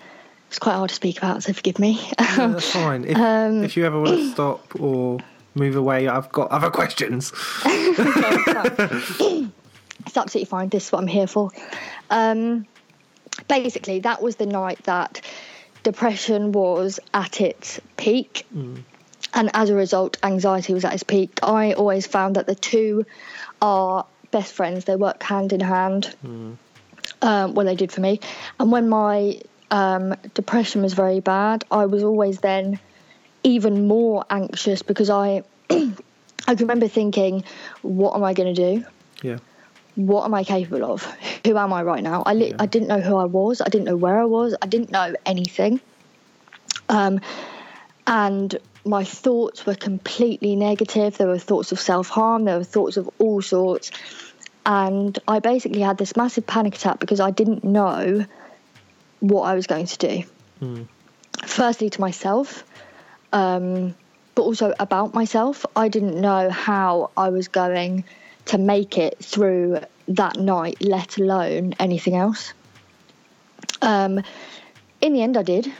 [0.54, 2.00] it's quite hard to speak about, so forgive me.
[2.16, 3.04] Yeah, that's fine.
[3.06, 5.18] If, Um, if you ever want to stop or
[5.56, 7.32] move away, I've got other questions.
[7.64, 9.50] it's
[10.16, 10.68] absolutely fine.
[10.68, 11.50] This is what I'm here for.
[12.08, 12.66] Um,
[13.48, 15.22] basically, that was the night that
[15.82, 18.46] depression was at its peak.
[18.52, 21.40] And as a result, anxiety was at its peak.
[21.42, 23.06] I always found that the two
[23.60, 26.14] are best friends, they work hand in hand.
[27.22, 28.20] Um, well, they did for me.
[28.60, 29.40] And when my
[29.70, 32.78] um, depression was very bad, I was always then
[33.42, 35.94] even more anxious because I, I
[36.46, 37.44] can remember thinking,
[37.82, 38.84] what am I going to do?
[39.22, 39.38] Yeah.
[39.96, 41.04] what am I capable of?
[41.46, 42.22] Who am I right now?
[42.26, 42.56] I li- Yeah.
[42.58, 43.60] I didn't know who I was.
[43.60, 44.54] I didn't know where I was.
[44.60, 45.80] I didn't know anything.
[46.88, 47.20] Um,
[48.06, 51.16] and my thoughts were completely negative.
[51.16, 52.44] There were thoughts of self harm.
[52.44, 53.90] There were thoughts of all sorts.
[54.66, 58.26] And I basically had this massive panic attack because I didn't know
[59.20, 60.22] what I was going to do.
[61.44, 62.64] Firstly, to myself,
[63.32, 63.94] um,
[64.34, 65.66] but also about myself.
[65.76, 68.04] I didn't know how I was going
[68.46, 72.52] to make it through that night, let alone anything else.
[73.82, 74.22] Um,
[75.00, 75.72] in the end, I did.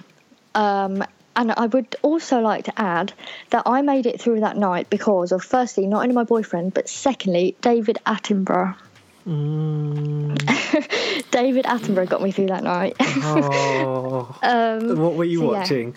[0.54, 1.04] Um,
[1.36, 3.12] and I would also like to add
[3.50, 6.88] that I made it through that night because of, firstly, not only my boyfriend, but
[6.88, 8.76] secondly, David Attenborough.
[11.30, 12.94] David Attenborough got me through that night.
[13.00, 14.38] Oh.
[14.42, 15.58] um, what were you so yeah.
[15.58, 15.96] watching?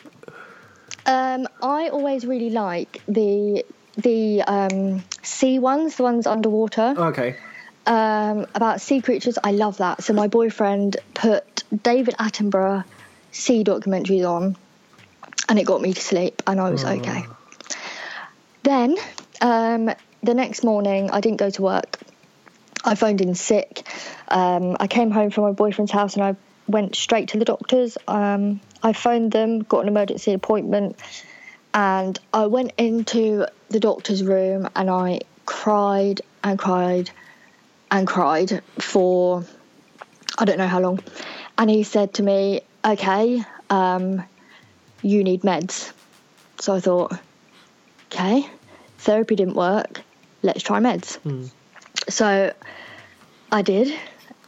[1.05, 3.65] Um, I always really like the
[3.97, 6.93] the um, sea ones, the ones underwater.
[6.97, 7.35] Okay.
[7.85, 10.03] Um, about sea creatures, I love that.
[10.03, 12.83] So my boyfriend put David Attenborough
[13.31, 14.55] sea documentaries on,
[15.49, 17.23] and it got me to sleep, and I was okay.
[18.63, 18.97] Then
[19.41, 19.89] um,
[20.23, 21.99] the next morning, I didn't go to work.
[22.83, 23.87] I phoned in sick.
[24.27, 26.35] Um, I came home from my boyfriend's house and I
[26.67, 27.97] went straight to the doctors.
[28.07, 30.97] Um, I phoned them, got an emergency appointment,
[31.73, 37.09] and I went into the doctor's room and I cried and cried
[37.89, 39.43] and cried for
[40.37, 40.99] I don't know how long.
[41.57, 44.23] And he said to me, "Okay, um,
[45.01, 45.91] you need meds."
[46.59, 47.13] So I thought,
[48.11, 48.47] "Okay,
[48.99, 50.01] therapy didn't work.
[50.43, 51.17] Let's try meds."
[52.09, 52.53] So
[53.51, 53.93] I did,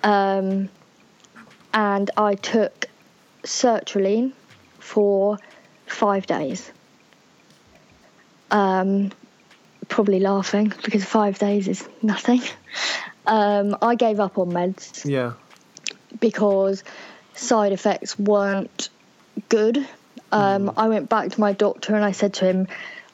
[0.04, 0.70] um,
[1.74, 2.86] and I took
[3.44, 4.34] sertraline
[4.80, 5.38] for
[5.86, 6.72] five days.
[8.52, 9.12] Um,
[9.88, 12.42] probably laughing because five days is nothing.
[13.28, 15.34] Um, I gave up on meds Yeah.
[16.20, 16.84] because
[17.36, 18.90] side effects weren't
[19.50, 19.88] good.
[20.32, 22.68] Um, I went back to my doctor and I said to him,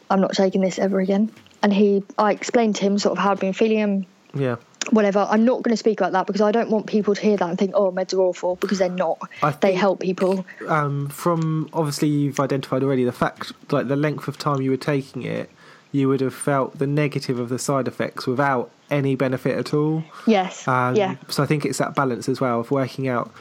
[0.10, 1.31] "I'm not taking this ever again."
[1.62, 4.05] And he, I explained to him sort of how I'd been feeling and
[4.36, 4.58] Yeah.
[4.91, 5.26] whatever.
[5.30, 7.50] I'm not going to speak about that because I don't want people to hear that
[7.50, 9.17] and think, "Oh, meds are awful," because they're not.
[9.62, 10.45] They help people.
[10.67, 14.78] um, from obviously you've identified already the fact like the length of time you were
[14.78, 15.50] taking it
[15.91, 20.04] you would have felt the negative of the side effects without any benefit at all
[20.28, 20.67] Yes.
[20.67, 21.15] um, yeah.
[21.30, 23.32] so i think it's that balance as well of working out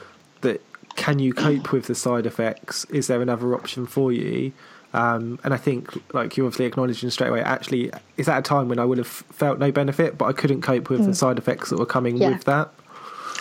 [0.43, 0.63] that
[0.95, 4.53] can you cope with the side effects is there another option for you
[4.95, 8.69] um, and I think, like you obviously acknowledging straight away, actually, is at a time
[8.69, 11.71] when I would have felt no benefit, but I couldn't cope with the side effects
[11.71, 12.23] that were coming Hmm.
[12.23, 12.29] Yeah.
[12.31, 12.71] with that.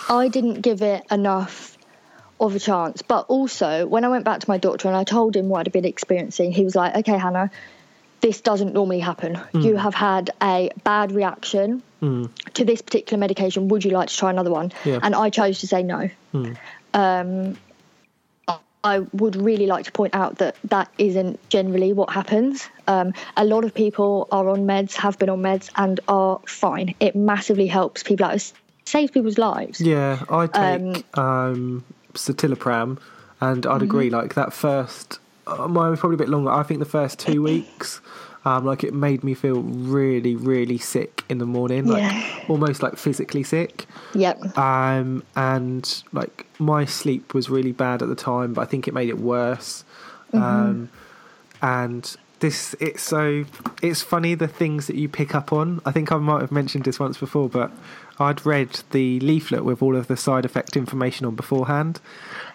[0.10, 1.78] I didn't give it enough
[2.40, 3.02] of a chance.
[3.04, 5.72] But also, when I went back to my doctor and I told him what I'd
[5.72, 7.50] been experiencing, he was like, okay, Hannah,
[8.22, 9.40] this doesn't normally happen.
[9.54, 13.68] You have had a bad reaction to this particular medication.
[13.70, 14.72] Would you like to try another one?
[14.84, 15.00] Yeah.
[15.02, 16.10] And I chose to say no.
[16.94, 17.58] Um,
[18.84, 22.68] I would really like to point out that that isn't generally what happens.
[22.88, 26.96] Um, a lot of people are on meds, have been on meds, and are fine.
[27.00, 28.36] It massively helps people out.
[28.36, 28.52] It
[28.86, 29.80] saves people's lives.
[29.80, 33.00] Yeah, I take um, citalopram,
[33.40, 33.72] and Mm-hmm.
[33.74, 34.10] I'd agree.
[34.10, 36.52] Like that first, uh, mine was probably a bit longer.
[36.52, 38.02] I think the first two weeks,
[38.46, 42.40] um, like it made me feel really, really sick in the morning, like Yeah.
[42.50, 43.86] almost like physically sick.
[44.14, 44.58] Yep.
[44.58, 48.94] Um, and like my sleep was really bad at the time, but I think it
[48.94, 49.84] made it worse.
[50.34, 50.90] Um,
[51.62, 53.46] and this, it's so,
[53.82, 55.80] it's funny the things that you pick up on.
[55.86, 57.72] I think I might have mentioned this once before, but
[58.20, 62.00] I'd read the leaflet with all of the side effect information on beforehand.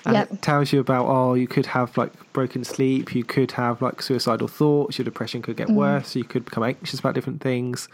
[0.04, 0.32] And Yep.
[0.32, 4.00] it tells you about, oh, you could have like broken sleep, you could have like
[4.00, 7.88] suicidal thoughts, your depression could get worse, you could become anxious about different things.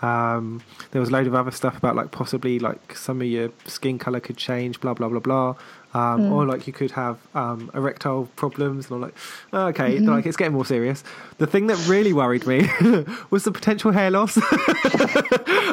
[0.00, 0.62] Um,
[0.92, 3.98] there was a load of other stuff about like possibly like some of your skin
[3.98, 5.54] color could change, blah blah blah blah,
[5.94, 8.86] um, or like you could have um, erectile problems.
[8.86, 9.14] And I'm like,
[9.52, 11.02] oh, okay, like it's getting more serious.
[11.38, 12.68] The thing that really worried me
[13.30, 14.38] was the potential hair loss.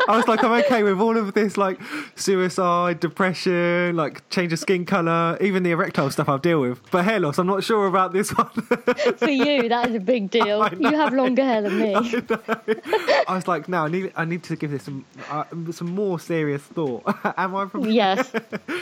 [0.07, 1.79] I was like, I'm okay with all of this like
[2.15, 6.79] suicide, depression, like change of skin color, even the erectile stuff I'll deal with.
[6.91, 8.49] But hair loss, I'm not sure about this one.
[9.17, 10.67] For you, that is a big deal.
[10.79, 11.95] You have longer hair than me.
[11.95, 15.93] I, I was like, no, I need I need to give this some uh, some
[15.93, 17.03] more serious thought.
[17.37, 17.89] Am I from?
[17.89, 18.31] Yes.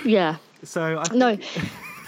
[0.04, 0.38] Yeah.
[0.64, 1.38] So I No.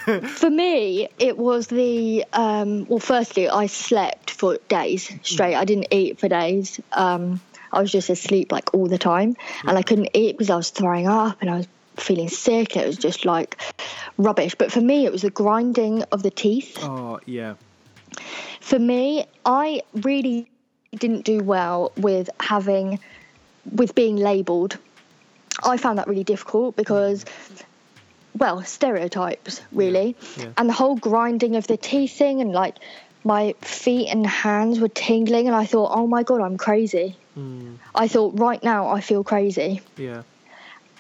[0.06, 3.00] For me, it was the um, well.
[3.00, 5.56] Firstly, I slept for days straight.
[5.56, 6.80] I didn't eat for days.
[6.92, 7.42] Um,
[7.74, 10.70] I was just asleep like all the time, and I couldn't eat because I was
[10.70, 12.78] throwing up and I was feeling sick.
[12.78, 13.60] It was just like
[14.20, 14.54] rubbish.
[14.54, 16.78] But for me, it was the grinding of the teeth.
[16.84, 17.56] Oh yeah,
[18.62, 20.48] For me, I really
[20.96, 23.00] didn't do well with having
[23.72, 24.78] with being labelled.
[25.64, 27.26] I found that really difficult because
[28.38, 30.16] well, stereotypes really.
[30.38, 30.52] Yeah.
[30.58, 32.76] And the whole grinding of the teeth thing and like
[33.24, 37.78] my feet and hands were tingling and I thought, "Oh my god, I'm crazy." mm,
[37.94, 39.82] I thought right now I feel crazy.
[39.98, 40.24] yeah,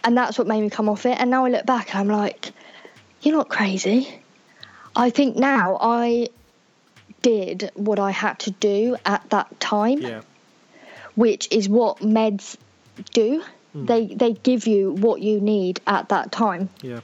[0.03, 1.17] And that's what made me come off it.
[1.19, 2.51] And now I look back and I'm like,
[3.21, 4.21] you're not crazy.
[4.95, 6.29] I think now I
[7.21, 10.21] did what I had to do at that time, yeah,
[11.15, 12.55] which is what meds
[13.13, 13.43] do.
[13.73, 13.85] Hmm.
[13.85, 17.01] They they give you what you need at that time, yeah,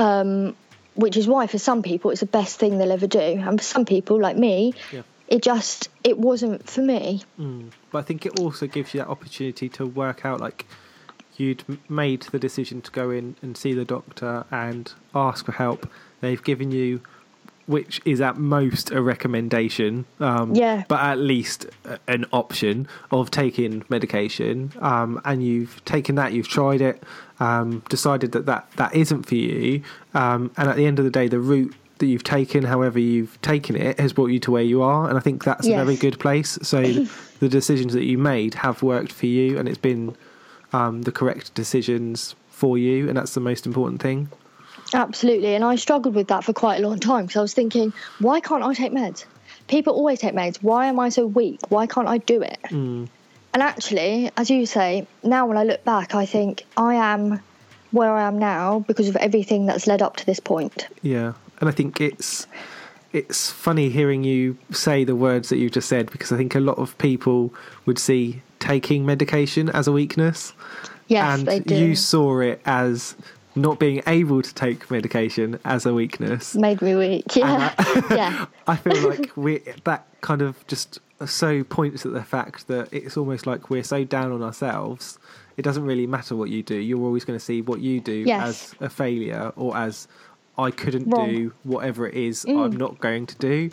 [0.00, 0.56] um,
[0.94, 3.64] which is why for some people it's the best thing they'll ever do, and for
[3.64, 5.02] some people like me, yeah.
[5.28, 7.22] it just it wasn't for me.
[7.38, 7.70] Mm.
[7.92, 10.66] But I think it also gives you that opportunity to work out like
[11.36, 15.88] you'd made the decision to go in and see the doctor and ask for help.
[16.20, 17.00] They've given you,
[17.70, 20.82] which is at most a recommendation, um, Yeah.
[20.88, 21.66] but at least
[22.08, 24.72] an option of taking medication.
[24.80, 27.00] Um, and you've taken that, you've tried it,
[27.38, 29.82] um, decided that, that that isn't for you.
[30.14, 33.40] Um, and at the end of the day, the route that you've taken, however you've
[33.40, 35.08] taken it, has brought you to where you are.
[35.08, 36.58] And I think that's a very good place.
[36.62, 36.82] So
[37.38, 40.16] the decisions that you made have worked for you, and it's been
[40.72, 44.28] um, the correct decisions for you, and that's the most important thing.
[44.92, 47.92] Absolutely, and I struggled with that for quite a long time because I was thinking,
[48.18, 49.24] why can't I take meds?
[49.68, 50.56] People always take meds.
[50.62, 51.60] Why am I so weak?
[51.70, 52.58] Why can't I do it?
[52.70, 53.08] Mm.
[53.52, 57.40] And actually, as you say, now when I look back, I think I am
[57.92, 60.88] where I am now because of everything that's led up to this point.
[61.02, 62.46] Yeah, and I think it's
[63.12, 66.60] it's funny hearing you say the words that you've just said because I think a
[66.60, 67.52] lot of people
[67.86, 70.52] would see taking medication as a weakness,
[71.08, 71.74] Yes, and they do.
[71.74, 73.16] you saw it as
[73.54, 76.54] not being able to take medication as a weakness.
[76.54, 77.34] Made me weak.
[77.36, 77.74] Yeah,
[78.10, 82.88] yeah, I feel like we that kind of just so points at the fact that
[82.92, 85.18] it's almost like we're so down on ourselves.
[85.56, 86.76] It doesn't really matter what you do.
[86.76, 88.72] You're always going to see what you do Yes.
[88.72, 90.08] as a failure or as
[90.56, 91.28] I couldn't Wrong.
[91.28, 92.64] do whatever it is Mm.
[92.64, 93.70] I'm not going to do.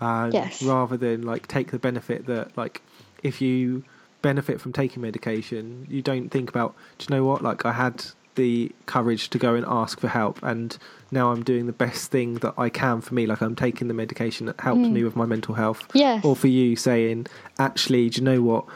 [0.00, 0.62] Um, Yes.
[0.62, 2.82] Rather than like take the benefit that like
[3.22, 3.84] if you
[4.20, 6.74] benefit from taking medication, you don't think about.
[6.98, 7.40] Do you know what?
[7.42, 8.04] Like I had
[8.34, 10.76] the courage to go and ask for help, and
[11.10, 13.26] now I'm doing the best thing that I can for me.
[13.26, 15.86] Like I'm taking the medication that helps me with my mental health.
[15.88, 15.94] Mm.
[15.94, 16.24] Yes.
[16.24, 17.26] Or for you saying,
[17.58, 18.66] actually, do you know what?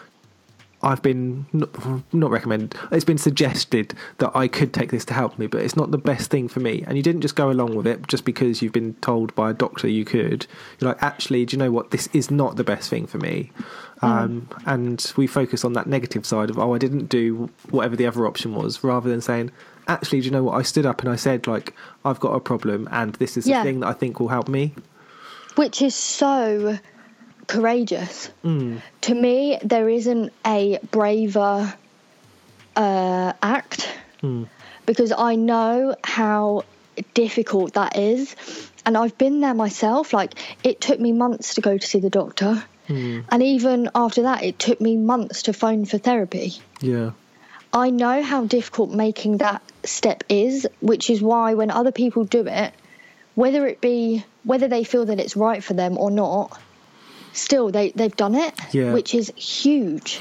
[0.83, 1.71] I've been not,
[2.15, 2.75] not recommended.
[2.93, 5.99] It's been suggested that I could take this to help me, but it's not the
[5.99, 6.85] best thing for me.
[6.87, 9.55] And you didn't just go along with it just because you've been told by a
[9.55, 10.47] doctor you could.
[10.79, 11.91] You're like, actually, do you know what?
[11.91, 13.51] This is not the best thing for me.
[14.03, 18.07] Um, and we focus on that negative side of, oh, I didn't do whatever the
[18.07, 19.51] other option was, rather than saying,
[19.89, 20.55] actually, do you know what?
[20.59, 21.75] I stood up and I said, like,
[22.05, 23.59] I've got a problem, and this is Yeah.
[23.59, 24.75] the thing that I think will help me.
[25.57, 26.79] which is so
[27.49, 28.31] courageous.
[28.45, 28.81] Mm.
[29.03, 31.75] To me, there isn't a braver
[32.77, 33.89] uh, act
[34.23, 34.49] Mm.
[34.85, 36.65] because I know how
[37.15, 38.35] difficult that is.
[38.85, 40.13] And I've been there myself.
[40.13, 40.35] Like,
[40.65, 42.65] it took me months to go to see the doctor.
[42.89, 43.25] Mm.
[43.29, 46.55] And even after that, it took me months to phone for therapy.
[46.81, 47.13] Yeah.
[47.73, 52.47] I know how difficult making that step is, which is why when other people do
[52.47, 52.73] it,
[53.35, 56.59] whether it be whether they feel that it's right for them or not,
[57.41, 58.93] still they, they've done it, Yeah.
[58.93, 60.21] which is huge.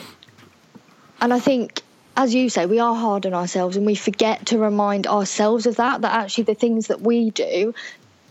[1.22, 1.82] And I think,
[2.15, 5.78] as you say, we are hard on ourselves and we forget to remind ourselves of
[5.78, 7.74] that, that actually the things that we do,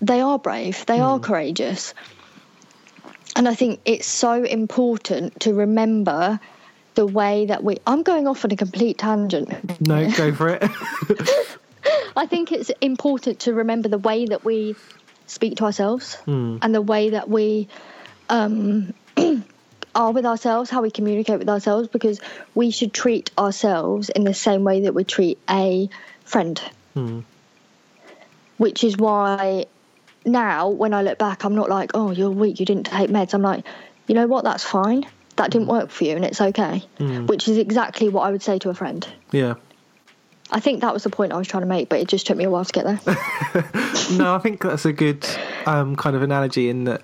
[0.00, 1.94] they are brave, they are courageous.
[3.34, 6.40] And I think it's so important to remember
[6.94, 7.76] the way that we.
[7.86, 9.50] I'm going off on a complete tangent.
[9.86, 10.62] No, go for it.
[12.16, 14.74] I think it's important to remember the way that we
[15.26, 16.60] speak to ourselves Mm.
[16.62, 17.68] and the way that we
[18.28, 18.94] um,
[19.94, 22.20] are with ourselves, how we communicate with ourselves, because
[22.54, 25.88] we should treat ourselves in the same way that we treat a
[26.24, 26.60] friend.
[26.94, 27.24] Mm.
[28.58, 29.66] Which is why
[30.24, 33.32] now, when I look back, I'm not like, oh, you're weak, you didn't take meds.
[33.32, 33.64] I'm like,
[34.06, 35.06] you know what, that's fine.
[35.36, 36.82] that didn't work for you and it's okay.
[36.98, 37.26] Mm.
[37.26, 39.06] Which is exactly what I would say to a friend.
[39.32, 39.54] Yeah.
[40.50, 42.36] I think that was the point I was trying to make, but it just took
[42.36, 43.00] me a while to get there.
[44.12, 45.26] no, I think that's a good
[45.66, 47.02] um, kind of analogy in that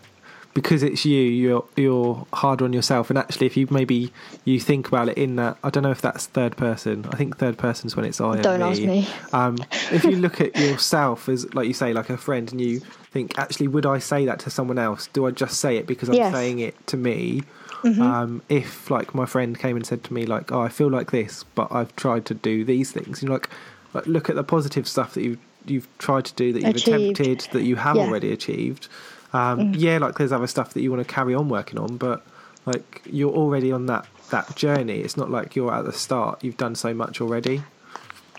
[0.55, 3.09] because it's you, you're you're harder on yourself.
[3.11, 4.12] And actually, if you maybe
[4.44, 7.07] you think about it in that, I don't know if that's third person.
[7.11, 8.40] I think third person's when it's I.
[8.40, 9.07] Don't ask me.
[9.32, 9.57] Um,
[9.90, 12.80] if you look at yourself as, like you say, like a friend, and you
[13.12, 15.09] think, actually, would I say that to someone else?
[15.12, 16.32] Do I just say it because I'm Yes.
[16.34, 17.42] saying it to me?
[17.82, 18.00] Mm-hmm.
[18.03, 21.11] Um, if like my friend came and said to me, like, oh, I feel like
[21.11, 23.22] this, but I've tried to do these things.
[23.22, 23.48] You know, like,
[23.94, 27.20] like look at the positive stuff that you've you've tried to do that you've Achieved.
[27.20, 28.03] attempted that you have Yeah.
[28.07, 28.88] already achieved.
[29.33, 32.22] Um, Yeah, like there's other stuff that you want to carry on working on, but
[32.66, 35.01] like you're already on that that journey.
[35.01, 36.43] It's not like you're at the start.
[36.43, 37.62] You've done so much already.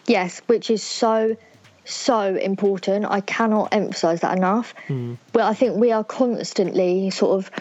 [0.06, 1.36] Yes, which is so
[1.86, 3.06] so important.
[3.06, 4.74] I cannot emphasize that enough.
[5.32, 7.52] But I think we are constantly sort of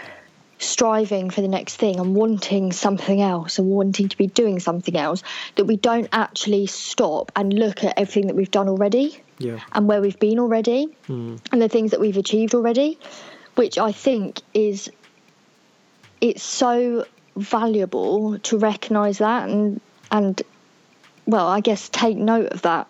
[0.59, 4.97] striving for the next thing and wanting something else and wanting to be doing something
[4.97, 5.25] else
[5.57, 9.61] that we don't actually stop and look at everything that we've done already Yeah.
[9.73, 12.99] and where we've been already and the things that we've achieved already,
[13.57, 14.91] which I think is
[16.21, 17.05] it's so
[17.37, 19.81] valuable to recognise that and
[20.11, 20.41] and
[21.27, 22.87] well, I guess take note of that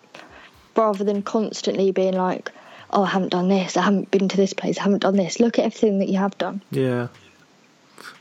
[0.75, 2.51] rather than constantly being like,
[2.91, 5.39] Oh, I haven't done this, I haven't been to this place, I haven't done this.
[5.39, 6.61] Look at everything that you have done.
[6.71, 7.07] Yeah.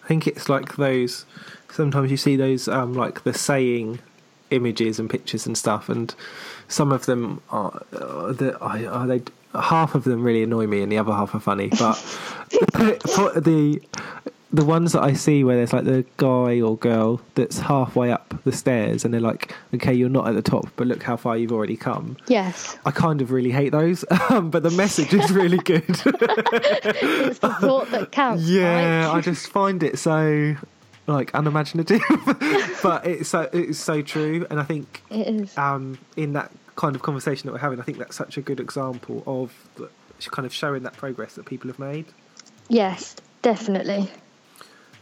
[0.05, 1.25] I think it's like those.
[1.71, 3.99] Sometimes you see those, um, like the saying
[4.53, 6.15] images and pictures and stuff, and
[6.69, 9.23] some of them are, uh, the, I- are they.
[9.55, 11.69] Half of them really annoy me, and the other half are funny.
[11.69, 11.93] But
[12.73, 13.83] for the
[14.55, 18.35] the ones that I see where there's like the guy or girl that's halfway up
[18.45, 21.37] the stairs, and they're like, "Okay, you're not at the top, but look how far
[21.37, 22.79] you've already come." Yes.
[22.87, 25.85] I kind of really hate those, um, but the message is really good.
[26.05, 28.45] It's the thought that counts.
[28.45, 29.17] Yeah, right?
[29.17, 30.55] I just find it so
[31.07, 32.01] like unimaginative,
[32.83, 35.59] but it's so it's so true, and I think it is.
[35.59, 38.61] um, in that kind of conversation that we're having, I think that's such a good
[38.61, 39.91] example of the,
[40.31, 42.07] kind of showing that progress that people have made.
[42.69, 44.11] Yes, definitely.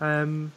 [0.00, 0.52] Um,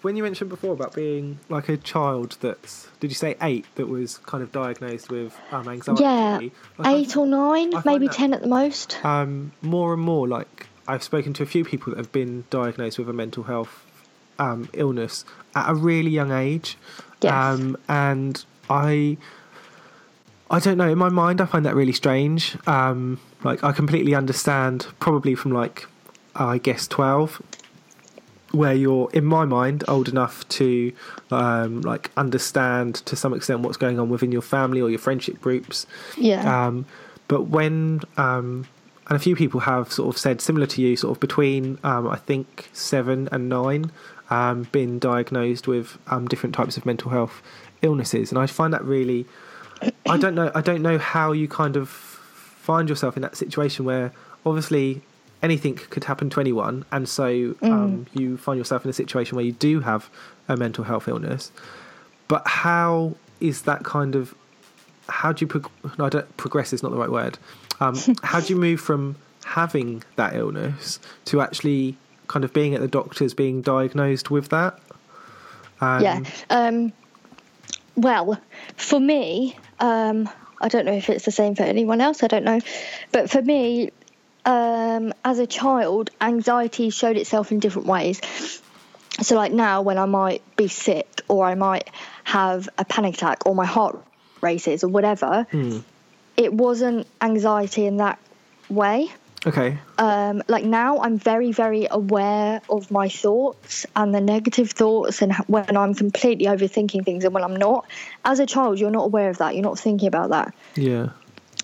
[0.00, 3.86] when you mentioned before about being like a child that's did you say eight that
[3.88, 6.02] was kind of diagnosed with um, anxiety?
[6.02, 6.38] Yeah,
[6.78, 9.04] I find- eight or nine, maybe that- ten at the most.
[9.04, 12.98] um, more and more like I've spoken to a few people that have been diagnosed
[12.98, 13.84] with a mental health
[14.38, 15.24] um, illness
[15.54, 16.76] at a really young age,
[17.20, 17.32] Yes.
[17.32, 19.16] um, and I
[20.50, 22.56] I don't know in my mind I find that really strange.
[22.66, 25.86] Um, like I completely understand probably from like
[26.34, 27.40] I guess twelve.
[28.52, 30.92] Where you're, in my mind, old enough to
[31.30, 35.40] um, like understand to some extent what's going on within your family or your friendship
[35.40, 35.86] groups,
[36.18, 36.66] Yeah.
[36.66, 36.84] um,
[37.28, 38.66] but when um,
[39.06, 42.06] and a few people have sort of said similar to you, sort of between um,
[42.06, 43.90] I think seven and nine,
[44.32, 47.42] um, been diagnosed with um, different types of mental health
[47.82, 49.26] illnesses, and I find that really.
[50.08, 50.50] I don't know.
[50.54, 54.12] I don't know how you kind of find yourself in that situation where
[54.46, 55.02] obviously
[55.42, 59.44] anything could happen to anyone, and so um, you find yourself in a situation where
[59.44, 60.08] you do have
[60.48, 61.52] a mental health illness.
[62.28, 64.34] But how is that kind of
[65.08, 67.38] how do you prog- no, I don't, progress is not the right word.
[67.80, 71.96] Um, how do you move from having that illness to actually
[72.32, 74.78] kind of being at the doctors, being diagnosed with that?
[75.82, 76.20] Um, yeah.
[76.48, 76.92] Um,
[77.94, 78.40] well,
[78.76, 82.22] for me, um, I don't know if it's the same for anyone else.
[82.22, 82.60] I don't know,
[83.12, 83.90] but for me,
[84.46, 88.20] um, as a child, anxiety showed itself in different ways.
[89.20, 91.90] So, like now, when I might be sick or I might
[92.24, 94.02] have a panic attack or my heart
[94.40, 95.46] races or whatever,
[96.38, 98.18] it wasn't anxiety in that
[98.70, 99.12] way.
[99.44, 99.78] Okay.
[99.98, 105.32] um, like now I'm very, very aware of my thoughts and the negative thoughts and
[105.48, 107.86] when I'm completely overthinking things and when I'm not.
[108.24, 109.54] As a child, you're not aware of that.
[109.54, 110.54] You're not thinking about that.
[110.76, 111.08] Yeah.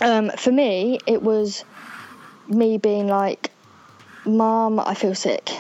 [0.01, 1.65] Um, for me, it was
[2.49, 3.53] me being like,
[4.25, 5.51] Mom, I feel sick.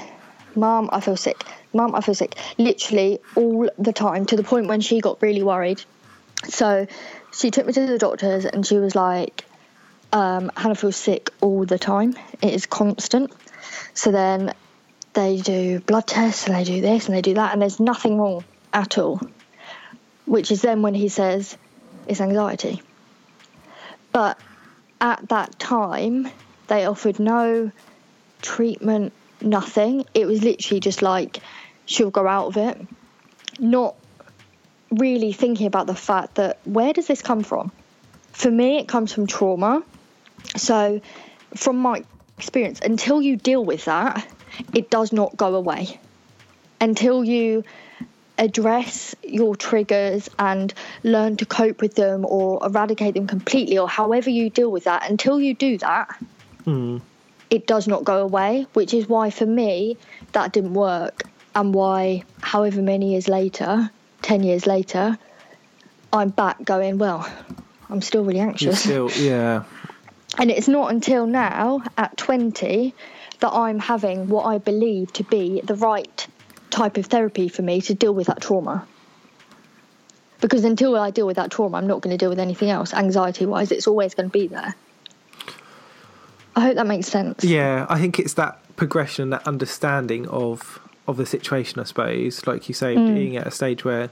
[0.57, 1.45] Mom, I feel sick.
[1.73, 2.37] Mom, I feel sick.
[2.57, 5.83] Literally all the time to the point when she got really worried.
[6.45, 6.87] So
[7.33, 9.45] she took me to the doctors and she was like,
[10.13, 12.17] um, Hannah feels sick all the time.
[12.43, 13.33] It is constant.
[13.95, 14.55] So then
[15.13, 18.19] they do blood tests and they do this and they do that, and there's nothing
[18.19, 19.21] wrong at all.
[20.27, 21.57] Which is then when he says
[22.07, 22.83] it's anxiety.
[24.13, 24.39] But
[25.01, 26.29] at that time,
[26.69, 27.71] they offered no
[28.43, 30.05] treatment, nothing.
[30.15, 31.41] It was literally just like
[31.87, 32.87] she'll go out of it,
[33.59, 33.95] not
[34.91, 37.71] really thinking about the fact that where does this come from?
[38.33, 39.83] For me, it comes from trauma.
[40.57, 41.01] So,
[41.55, 42.05] from my
[42.39, 44.27] experience, until you deal with that,
[44.75, 46.01] it does not go away.
[46.81, 47.65] until you
[48.39, 50.73] address your triggers and
[51.03, 55.11] learn to cope with them or eradicate them completely or however you deal with that
[55.11, 56.17] until you do that
[56.67, 57.01] Mm.
[57.51, 59.97] it does not go away which is why for me
[60.33, 61.25] that didn't work
[61.57, 63.91] and why however many years later
[64.23, 65.19] 10 years later
[66.13, 67.29] i'm back going well
[67.91, 69.65] i'm still really anxious still, yeah.
[70.37, 72.95] and it's not until now at 20
[73.41, 76.27] that i'm having what i believe to be the right
[76.71, 78.87] type of therapy for me to deal with that trauma.
[80.41, 82.93] Because until i deal with that trauma i'm not going to deal with anything else
[82.93, 84.75] anxiety wise it's always going to be there.
[86.59, 87.45] I hope that makes sense.
[87.45, 91.79] Yeah, I think it's that progression, that understanding of of the situation.
[91.79, 94.11] I suppose, like you say, being at a stage where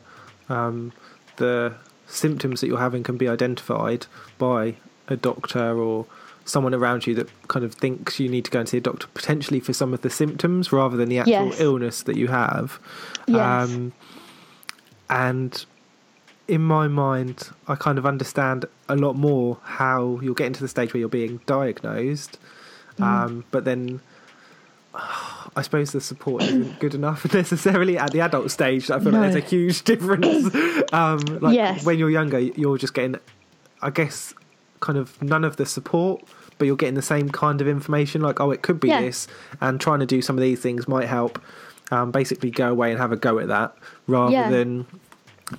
[0.49, 0.93] um,
[1.39, 1.75] the
[2.07, 4.07] symptoms that you're having can be identified
[4.39, 4.77] by
[5.09, 6.07] a doctor or
[6.45, 9.07] someone around you that kind of thinks you need to go and see a doctor
[9.15, 11.61] potentially for some of the symptoms rather than the actual Yes.
[11.61, 12.79] illness that you have.
[13.27, 13.69] Yes.
[13.71, 13.93] Um,
[15.11, 15.65] and
[16.49, 20.69] in my mind, I kind of understand a lot more how you're getting to the
[20.69, 22.39] stage where you're being diagnosed.
[23.01, 24.01] Um, but then
[24.95, 28.91] I suppose the support isn't good enough necessarily at the adult stage.
[28.91, 29.21] I feel No.
[29.21, 30.55] like there's a huge difference.
[30.93, 31.85] um, like Yes.
[31.85, 33.17] when you're younger, you're just getting,
[33.83, 34.33] I guess,
[34.81, 36.23] kind of none of the support,
[36.59, 38.21] but you're getting the same kind of information.
[38.23, 39.01] Like, oh, it could be Yeah.
[39.03, 39.27] this,
[39.61, 41.41] and trying to do some of these things might help.
[41.91, 43.77] Um, basically, go away and have a go at that
[44.09, 44.51] rather Yeah.
[44.51, 44.87] than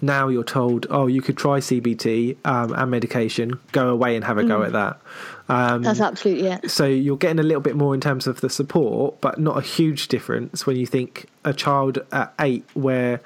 [0.01, 3.57] now you're told, oh, you could try CBT um, and medication.
[3.71, 4.99] Go away and have a go at that.
[5.47, 8.49] Um, that's absolutely it so you're getting a little bit more in terms of the
[8.49, 13.21] support, but not a huge difference when you think a child at eight, where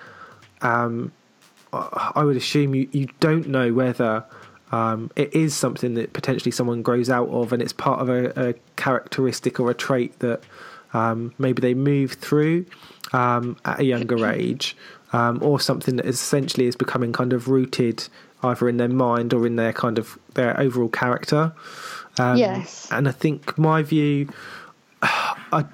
[0.62, 1.12] um,
[1.74, 4.24] I I would assume you, you don't know whether
[4.72, 8.50] um, it is something that potentially someone grows out of, and it's part of a,
[8.50, 10.44] a characteristic or a trait that
[10.94, 12.66] um, maybe they move through
[13.14, 14.76] um, at a younger age,
[15.14, 18.08] um, or something that essentially is becoming kind of rooted
[18.44, 21.54] either in their mind or in their kind of their overall character.
[22.18, 22.88] Um, Yes.
[22.92, 24.30] And I think my view,
[25.02, 25.66] I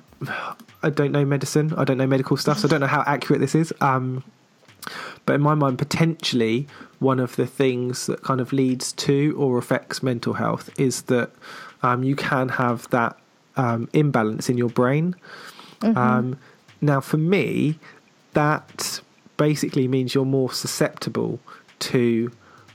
[0.84, 1.74] I don't know medicine.
[1.78, 3.74] I don't know medical stuff, so I don't know how accurate this is.
[5.28, 6.68] But in my mind, potentially
[7.00, 11.32] one of the things that kind of leads to or affects mental health is that
[11.84, 13.16] um, you can have that
[13.58, 15.16] um, imbalance in your brain.
[15.84, 16.40] Um,
[16.82, 17.78] now, for me,
[18.34, 19.02] that
[19.36, 21.40] basically means you're more susceptible
[21.80, 22.32] to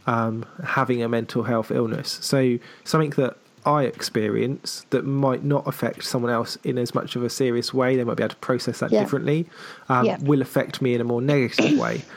[0.07, 2.19] um, having a mental health illness.
[2.21, 7.25] So, something that I experience that might not affect someone else in as much of
[7.25, 9.01] a serious way, they might be able to process that Yeah.
[9.01, 9.47] differently,
[9.89, 10.19] um, Yeah.
[10.21, 12.03] will affect me in a more negative way.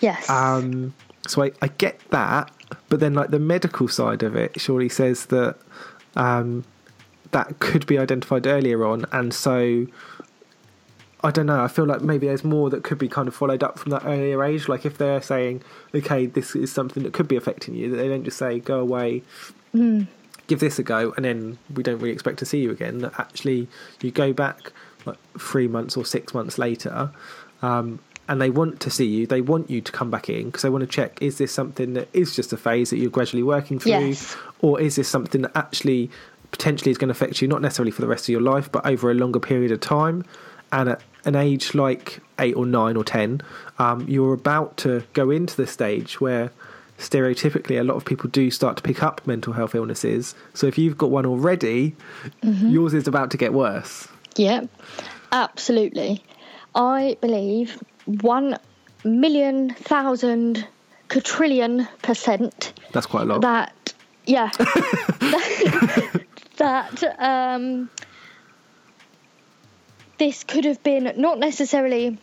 [0.00, 0.94] yes Um,
[1.26, 2.50] so I, I get that,
[2.88, 5.56] but then like the medical side of it surely says that
[6.16, 6.64] um,
[7.32, 9.86] that could be identified earlier on, and so
[11.22, 11.62] I don't know.
[11.62, 14.04] I feel like maybe there's more that could be kind of followed up from that
[14.04, 14.68] earlier age.
[14.68, 15.62] Like if they're saying,
[15.94, 18.80] okay, this is something that could be affecting you, that they don't just say go
[18.80, 19.22] away.
[20.46, 22.98] Give this a go, and then we don't really expect to see you again.
[22.98, 23.68] That actually,
[24.00, 24.72] you go back
[25.04, 27.10] like three months or six months later,
[27.60, 27.98] um,
[28.28, 29.26] and they want to see you.
[29.26, 31.94] They want you to come back in because they want to check: is this something
[31.94, 34.36] that is just a phase that you're gradually working through, Yes.
[34.60, 36.10] or is this something that actually
[36.50, 38.86] potentially is going to affect you not necessarily for the rest of your life, but
[38.86, 40.24] over a longer period of time?
[40.70, 43.40] And at an age like eight or nine or ten,
[43.78, 46.50] um, you're about to go into the stage where
[46.98, 50.34] stereotypically a lot of people do start to pick up mental health illnesses.
[50.54, 51.94] So if you've got one already,
[52.42, 54.08] yours is about to get worse.
[54.36, 54.64] Yeah,
[55.32, 56.22] absolutely.
[56.74, 57.82] I believe
[58.22, 58.58] one
[59.04, 60.66] million thousand
[61.08, 63.40] quadrillion percent That's quite a lot.
[63.42, 63.94] that
[64.26, 64.50] yeah
[66.56, 67.88] that um
[70.18, 72.18] this could have been not necessarily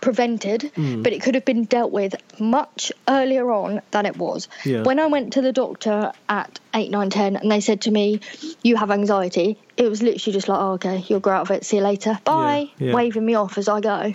[0.00, 1.02] prevented Hmm.
[1.02, 4.82] but it could have been dealt with much earlier on than it was Yeah.
[4.82, 8.20] when i went to the doctor at 8 9 10 and they said to me
[8.62, 11.64] you have anxiety it was literally just like oh, okay you'll grow out of it
[11.64, 12.94] see you later bye yeah.
[12.94, 14.14] waving me off as i go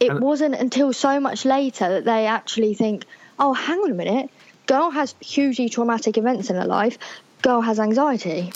[0.00, 3.04] it And- wasn't until so much later that they actually think,
[3.38, 4.30] oh, hang on a minute,
[4.66, 6.98] girl has hugely traumatic events in her life,
[7.42, 8.52] girl has anxiety.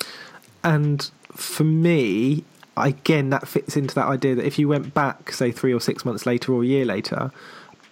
[0.64, 2.44] And for me,
[2.76, 6.04] again, that fits into that idea that if you went back, say, three or six
[6.04, 7.30] months later or a year later,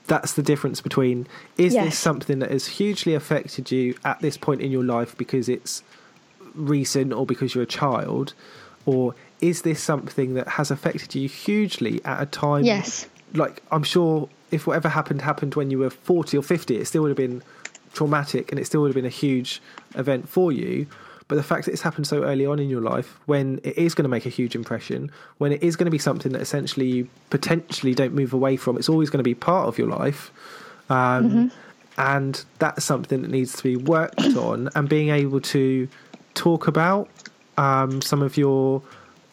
[0.07, 1.27] that's the difference between
[1.57, 1.85] is Yes.
[1.85, 5.83] this something that has hugely affected you at this point in your life because it's
[6.55, 8.35] recent or because you're a child,
[8.87, 12.65] or is this something that has affected you hugely at a time?
[12.65, 13.07] Yes.
[13.35, 17.03] Like, I'm sure if whatever happened happened when you were 40 or 50, it still
[17.03, 17.43] would have been
[17.93, 19.61] traumatic and it still would have been a huge
[19.95, 20.87] event for you.
[21.29, 23.95] But the fact that it's happened so early on in your life, when it is
[23.95, 26.87] going to make a huge impression, when it is going to be something that essentially
[26.87, 30.33] you potentially don't move away from, it's always going to be part of your life.
[30.89, 31.47] Um, mm-hmm.
[31.99, 35.87] And that's something that needs to be worked on, and being able to
[36.35, 37.09] talk about
[37.59, 38.83] um, some of your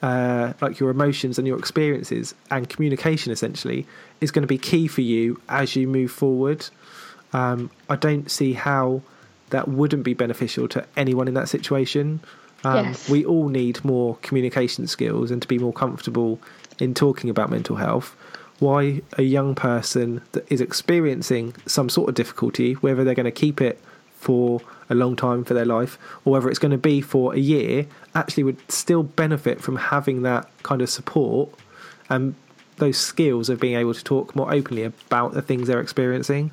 [0.02, 3.86] uh, like your emotions and your experiences and communication essentially
[4.22, 6.68] is going to be key for you as you move forward.
[7.34, 9.02] Um, I don't see how
[9.50, 12.20] that wouldn't be beneficial to anyone in that situation.
[12.64, 13.10] Um, yes.
[13.10, 16.39] We all need more communication skills and to be more comfortable
[16.80, 18.16] in talking about mental health.
[18.60, 23.32] Why a young person that is experiencing some sort of difficulty, whether they're going to
[23.32, 23.80] keep it
[24.18, 27.40] for a long time for their life or whether it's going to be for a
[27.40, 31.50] year, actually would still benefit from having that kind of support
[32.10, 32.36] and
[32.78, 36.52] those skills of being able to talk more openly about the things they're experiencing.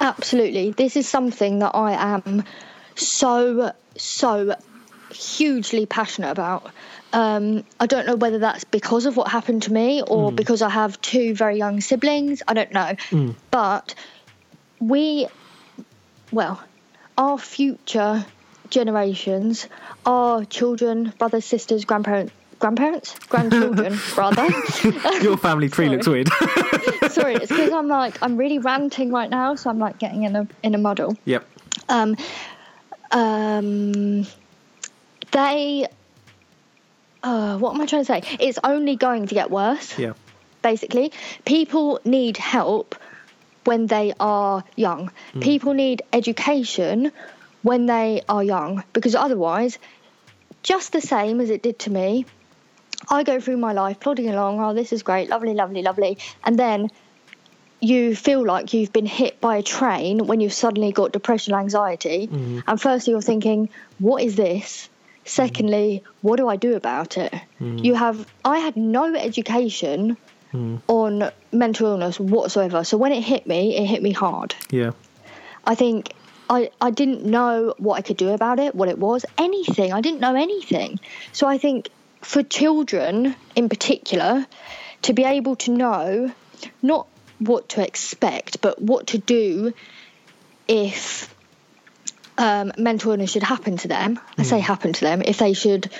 [0.00, 0.72] Absolutely.
[0.72, 2.44] This is something that I am
[2.96, 4.54] so, so
[5.10, 6.70] hugely passionate about.
[7.12, 10.36] Um, I don't know whether that's because of what happened to me or mm.
[10.36, 12.42] because I have two very young siblings.
[12.46, 12.94] I don't know.
[13.10, 13.34] Mm.
[13.50, 13.94] But
[14.80, 15.28] we,
[16.32, 16.62] well,
[17.16, 18.24] our future
[18.70, 19.68] generations,
[20.04, 24.48] our children, brothers, sisters, grandparents, grandparents, grandchildren, rather.
[25.22, 26.28] Your family tree looks weird.
[27.10, 30.36] Sorry, it's because I'm like I'm really ranting right now, so I'm like getting in
[30.36, 31.16] a in a muddle.
[31.24, 31.46] Yep.
[31.88, 32.16] Um,
[33.12, 34.26] um,
[35.32, 35.86] they.
[37.22, 38.22] Uh, what am I trying to say?
[38.38, 39.98] It's only going to get worse.
[39.98, 40.12] Yeah.
[40.62, 41.12] Basically,
[41.44, 42.94] people need help
[43.66, 45.10] when they are young.
[45.34, 45.42] Mm.
[45.42, 47.12] People need education
[47.62, 49.78] when they are young because otherwise,
[50.62, 52.26] just the same as it did to me,
[53.10, 56.18] I go through my life plodding along, oh, this is great, lovely, lovely, lovely.
[56.44, 56.90] And then
[57.80, 62.26] you feel like you've been hit by a train when you've suddenly got depression, anxiety.
[62.26, 62.60] Mm-hmm.
[62.66, 64.88] And firstly, you're thinking, what is this?
[65.24, 66.26] Secondly, mm-hmm.
[66.26, 67.32] what do I do about it?
[67.32, 67.78] Mm-hmm.
[67.78, 70.16] You have, I had no education
[70.52, 70.80] mm.
[70.88, 72.84] on mental illness whatsoever.
[72.84, 74.54] So when it hit me, it hit me hard.
[74.70, 74.92] Yeah.
[75.64, 76.12] I think
[76.48, 79.92] I, I didn't know what I could do about it, what it was, anything.
[79.92, 81.00] I didn't know anything.
[81.32, 81.88] So I think
[82.22, 84.46] for children in particular
[85.02, 86.32] to be able to know
[86.82, 87.06] not
[87.38, 89.74] what to expect, but what to do
[90.66, 91.32] if
[92.38, 94.16] um, mental illness should happen to them.
[94.16, 94.20] Mm.
[94.38, 94.64] I say hmm.
[94.64, 95.90] happen to them if they should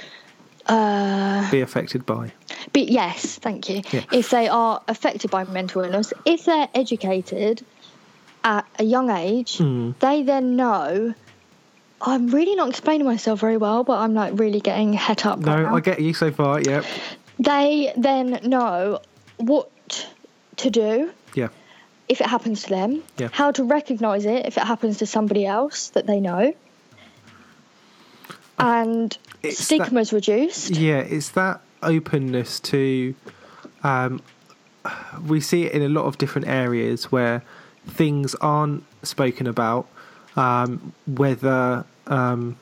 [0.69, 2.33] uh, be affected by.
[2.73, 3.83] Be, yes, thank you.
[3.91, 4.05] Yeah.
[4.13, 7.65] If they are affected by mental illness, if they're educated
[8.43, 9.99] at a young age, mm.
[9.99, 11.15] they then know
[12.01, 15.39] I'm really not explaining myself very well, but I'm like really getting het up.
[15.41, 16.61] No, right I get you so far.
[16.61, 16.85] Yep.
[17.39, 19.01] They then know
[19.39, 19.71] what
[20.57, 21.11] to do.
[21.35, 21.49] Yeah.
[22.09, 23.03] If it happens to them.
[23.19, 23.29] Yeah.
[23.33, 26.55] How to recognise it if it happens to somebody else that they know.
[28.59, 29.17] And
[29.53, 30.71] stigma's that, reduced.
[30.71, 33.15] Yeah, it's that openness to.
[33.83, 34.23] Um,
[35.27, 37.43] we see it in a lot of different areas where
[37.87, 39.89] things aren't spoken about
[40.37, 42.57] um, whether um,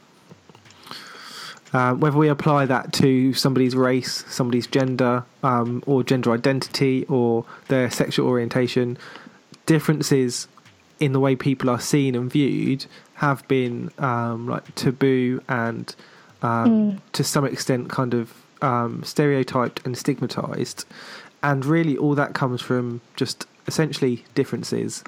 [1.72, 7.44] uh, whether we apply that to somebody's race, somebody's gender, um, or gender identity, or
[7.66, 8.96] their sexual orientation,
[9.66, 10.46] differences
[11.00, 15.96] in the way people are seen and viewed have been um, like taboo and
[16.42, 17.00] um, mm.
[17.12, 18.32] to some extent kind of
[18.62, 20.84] um, stereotyped and stigmatized.
[21.42, 25.04] And really, all that comes from just essentially differences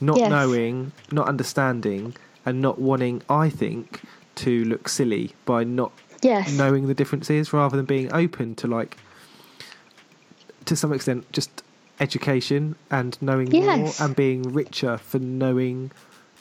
[0.00, 0.30] not yes.
[0.30, 2.14] knowing, not understanding,
[2.44, 4.02] and not wanting, I think,
[4.36, 5.92] to look silly by not
[6.22, 6.52] yes.
[6.52, 8.96] knowing the differences rather than being open to like
[10.66, 11.62] to some extent just
[12.00, 13.78] education and knowing yes.
[13.78, 15.90] more and being richer for knowing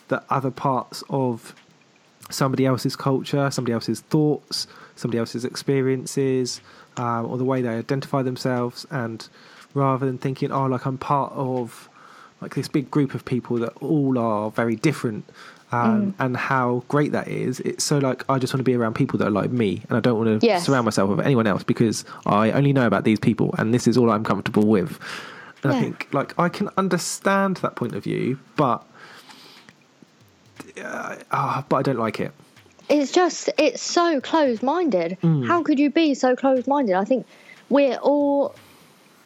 [0.09, 1.55] the other parts of
[2.29, 6.61] somebody else's culture, somebody else's thoughts, somebody else's experiences,
[6.97, 9.27] um, or the way they identify themselves, and
[9.73, 11.89] rather than thinking, oh, like I'm part of
[12.41, 15.25] like this big group of people that all are very different
[15.71, 16.15] um, mm.
[16.19, 17.59] and how great that is.
[17.61, 19.97] It's so like I just want to be around people that are like me, and
[19.97, 20.65] I don't want to yes.
[20.65, 23.97] surround myself with anyone else because I only know about these people, and this is
[23.97, 24.99] all I'm comfortable with.
[25.63, 25.79] And yeah.
[25.79, 28.85] I think like I can understand that point of view, but
[30.81, 32.31] uh, uh, but I don't like it.
[32.87, 35.17] It's just it's so closed-minded.
[35.21, 35.47] Mm.
[35.47, 36.95] How could you be so closed-minded?
[36.95, 37.25] I think
[37.69, 38.55] we're all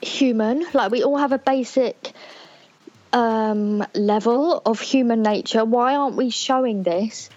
[0.02, 0.66] human.
[0.74, 2.14] Like we all have a basic
[3.14, 7.30] um, level of human nature, why aren't we showing this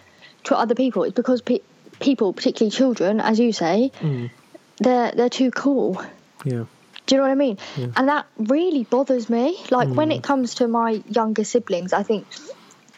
[0.45, 1.05] to other people?
[1.05, 1.61] It's because pe-
[2.01, 4.31] people, particularly children, as you say, mm.
[4.79, 6.03] they're they're too cool.
[6.45, 6.65] Yeah.
[7.05, 7.59] Do you know what I mean?
[7.77, 7.89] Yeah.
[7.97, 9.59] And that really bothers me.
[9.71, 9.95] Like mm.
[9.95, 12.27] when it comes to my younger siblings, I think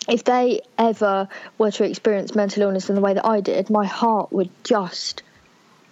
[0.09, 1.29] if they ever
[1.59, 5.23] were to experience mental illness in the way that I did, my heart would just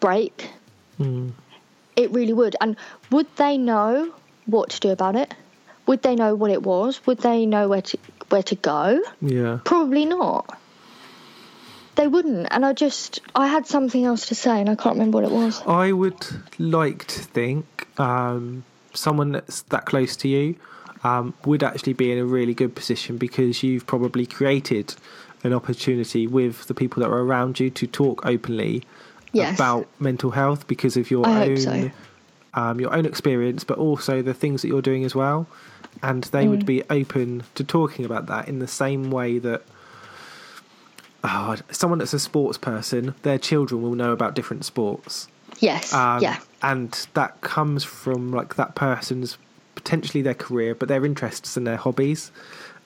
[0.00, 0.50] break.
[0.98, 1.32] Mm.
[1.96, 2.56] It really would.
[2.60, 2.76] And
[3.10, 4.12] would they know
[4.46, 5.34] what to do about it?
[5.86, 7.04] Would they know what it was?
[7.06, 7.98] Would they know where to
[8.28, 9.02] where to go?
[9.20, 9.58] Yeah.
[9.64, 10.58] Probably not.
[11.96, 12.48] They wouldn't.
[12.50, 15.32] And I just I had something else to say and I can't remember what it
[15.32, 15.60] was.
[15.66, 16.26] I would
[16.58, 20.56] like to think um, someone that's that close to you
[21.05, 24.94] um, would actually be in a really good position because you've probably created
[25.44, 28.82] an opportunity with the people that are around you to talk openly
[29.32, 29.55] Yes.
[29.59, 31.90] about mental health because of your I own so.
[32.55, 35.46] um, your own experience, but also the things that you're doing as well.
[36.03, 36.50] And they Mm.
[36.50, 39.62] would be open to talking about that in the same way that
[41.24, 45.28] oh, someone that's a sports person, their children will know about different sports.
[45.61, 45.92] Yes.
[45.92, 46.38] Um, yeah.
[46.62, 49.38] And that comes from like that person's
[49.83, 52.30] potentially their career, but their interests and their hobbies.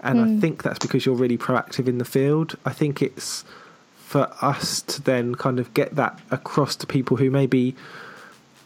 [0.01, 0.37] And Hmm.
[0.37, 2.57] I think that's because you're really proactive in the field.
[2.65, 3.45] I think it's
[3.97, 7.75] for us to then kind of get that across to people who maybe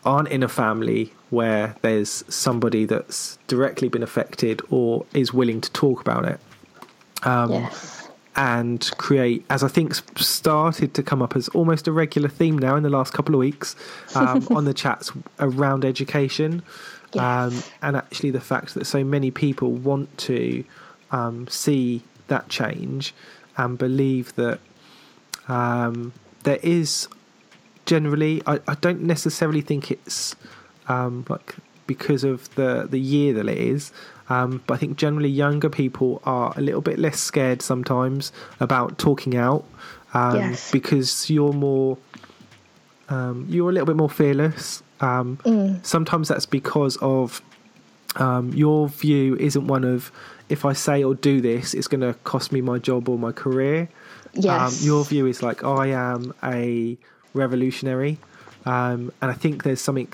[0.04, 5.70] aren't in a family where there's somebody that's directly been affected or is willing to
[5.72, 6.40] talk about it
[7.22, 8.08] um, yes.
[8.36, 12.76] and create, as I think started to come up as almost a regular theme now
[12.76, 13.76] in the last couple of weeks
[14.14, 16.62] um, on the chats around education.
[17.18, 20.64] Um, and actually, the fact that so many people want to
[21.10, 23.14] um, see that change
[23.56, 24.60] and believe that
[25.48, 26.12] um,
[26.44, 27.08] there is
[27.86, 30.36] generally, I, I don't necessarily think it's
[30.88, 31.56] um, like
[31.86, 33.92] because of the the year that it is.
[34.28, 38.30] Um, but I think generally younger people are a little bit less scared sometimes
[38.60, 39.64] about talking out
[40.14, 40.70] um, Yes.
[40.70, 41.98] because you're more
[43.08, 44.84] um, you're a little bit more fearless.
[45.00, 45.84] Um, Mm.
[45.84, 47.40] Sometimes that's because of
[48.16, 50.10] um, your view isn't one of
[50.48, 53.30] if I say or do this, it's going to cost me my job or my
[53.32, 53.88] career.
[54.34, 54.80] Yes.
[54.82, 56.96] Um, your view is like I am a
[57.34, 58.18] revolutionary,
[58.64, 60.12] um, and I think there's something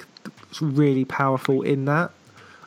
[0.61, 2.11] really powerful in that,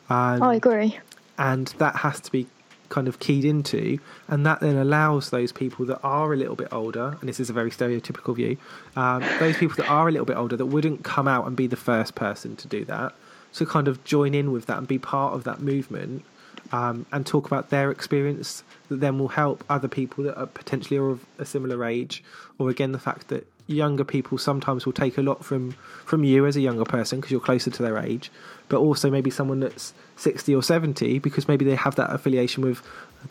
[0.10, 1.00] um, I agree.
[1.38, 2.48] and that has to be
[2.90, 6.68] kind of keyed into, and that then allows those people that are a little bit
[6.72, 8.58] older, and this is a very stereotypical view,
[8.96, 11.68] um, those people that are a little bit older that wouldn't come out and be
[11.68, 13.14] the first person to do that,
[13.54, 16.24] to kind of join in with that and be part of that movement.
[16.72, 21.00] Um, and talk about their experience that then will help other people that are potentially
[21.00, 22.24] of a similar age,
[22.60, 25.72] or again the fact that younger people sometimes will take a lot from
[26.06, 28.32] from you as a younger person because you're closer to their age,
[28.68, 32.82] but also maybe someone that's sixty or seventy because maybe they have that affiliation with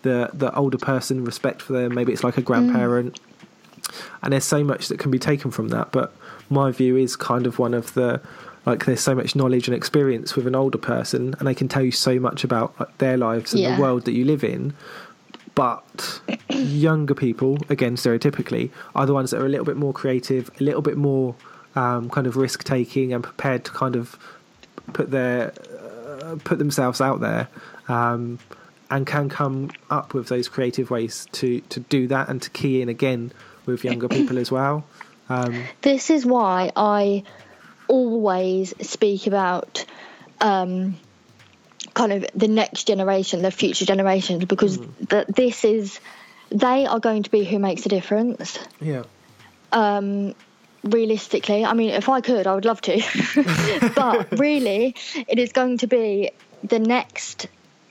[0.03, 1.95] the the older person, respect for them.
[1.95, 2.47] Maybe it's like a mm.
[2.47, 3.19] grandparent,
[4.23, 5.91] and there's so much that can be taken from that.
[5.93, 6.15] But
[6.49, 8.21] my view is kind of one of the
[8.65, 11.83] like there's so much knowledge and experience with an older person, and they can tell
[11.83, 13.77] you so much about like, their lives and Yeah.
[13.77, 14.75] the world that you live in.
[15.59, 20.51] But younger people, again stereotypically, are the ones that are a little bit more creative,
[20.61, 21.35] a little bit more
[21.75, 24.17] um, kind of risk taking, and prepared to kind of
[24.93, 25.53] put their
[26.23, 27.49] uh, put themselves out there,
[27.89, 28.39] um,
[28.89, 32.81] and can come up with those creative ways to to do that and to key
[32.81, 33.33] in again
[33.67, 34.85] with younger people as well.
[35.29, 37.25] Um, This is why I
[37.89, 39.85] always speak about
[40.41, 40.95] um,
[41.99, 44.79] kind of the next generation, the future generations, because
[45.09, 45.99] that this is
[46.49, 48.57] they are going to be who makes a difference.
[48.81, 49.03] yeah,
[49.73, 50.37] Um,
[50.85, 53.03] realistically, I mean, if I could, I would love to,
[53.97, 54.95] but really,
[55.27, 56.31] it is going to be
[56.63, 57.49] the next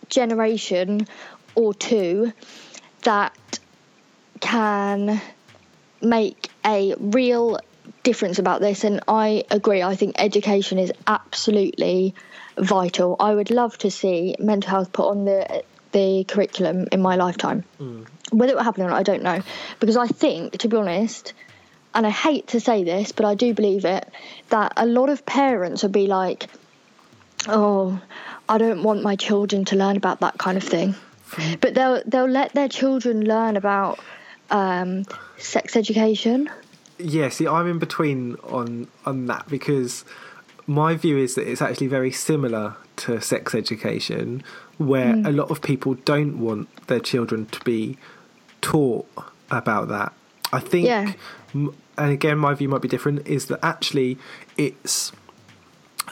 [0.09, 1.05] generation
[1.53, 2.31] or two
[3.03, 3.59] that
[4.39, 5.21] can
[6.01, 7.59] make a real
[8.03, 8.85] difference about this.
[8.85, 12.15] And I agree I think education is absolutely
[12.57, 13.15] vital.
[13.19, 17.63] I would love to see mental health put on the the curriculum in my lifetime.
[18.31, 19.41] Whether it will happen or not I don't know.
[19.79, 21.33] Because I think to be honest
[21.95, 24.07] and I hate to say this but I do believe it
[24.49, 26.47] that a lot of parents would be like
[27.47, 27.99] oh
[28.49, 30.95] I don't want my children to learn about that kind of thing.
[31.59, 33.99] But they'll they'll let their children learn about
[34.49, 35.05] um,
[35.37, 36.49] sex education.
[36.97, 37.29] Yeah.
[37.29, 40.05] See, I'm in between on on that because
[40.67, 44.43] my view is that it's actually very similar to sex education,
[44.77, 45.25] where mm.
[45.25, 47.97] a lot of people don't want their children to be
[48.61, 49.07] taught
[49.49, 50.13] about that.
[50.51, 51.13] I think, Yeah.
[51.53, 53.25] and again, my view might be different.
[53.27, 54.17] Is that actually
[54.57, 55.11] it's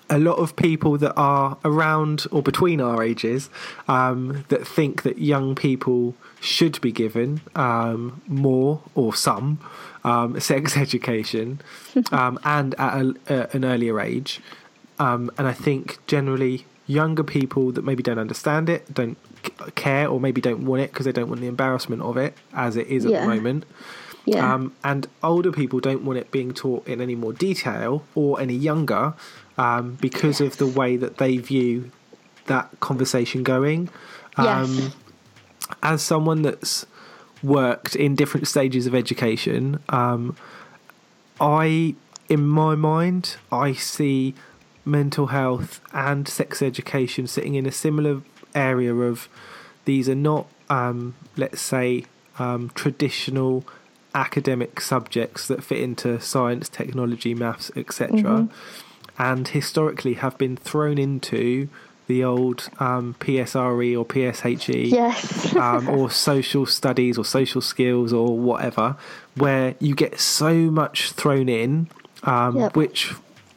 [0.09, 3.49] a lot of people that are around or between our ages
[3.87, 9.59] um, that think that young people should be given um, more or some
[10.03, 11.61] um, sex education
[12.11, 14.41] um, and at a, a, an earlier age.
[14.99, 19.17] Um, and I think generally younger people that maybe don't understand it, don't
[19.75, 22.75] care or maybe don't want it because they don't want the embarrassment of it as
[22.77, 23.21] it is at Yeah.
[23.21, 23.65] the moment.
[24.25, 24.53] Yeah.
[24.53, 28.55] Um, and older people don't want it being taught in any more detail or any
[28.55, 29.13] younger
[29.57, 31.91] um, because of the way that they view
[32.47, 33.89] that conversation going.
[34.37, 34.47] yes.
[34.47, 34.93] Um,
[35.81, 36.85] as someone that's
[37.41, 40.35] worked in different stages of education, um,
[41.39, 41.95] I,
[42.29, 44.35] in my mind, I see
[44.83, 48.21] mental health and sex education sitting in a similar
[48.53, 49.27] area of
[49.85, 52.05] these are not, um, let's say,
[52.37, 53.65] um, traditional
[54.13, 58.47] academic subjects that fit into science, technology, maths, etc.,
[59.17, 61.69] and historically have been thrown into
[62.07, 65.55] the old um, PSRE or PSHE yes.
[65.55, 68.95] um, or social studies or social skills or whatever,
[69.35, 71.87] where you get so much thrown in,
[72.23, 72.75] um, Yep.
[72.75, 73.13] which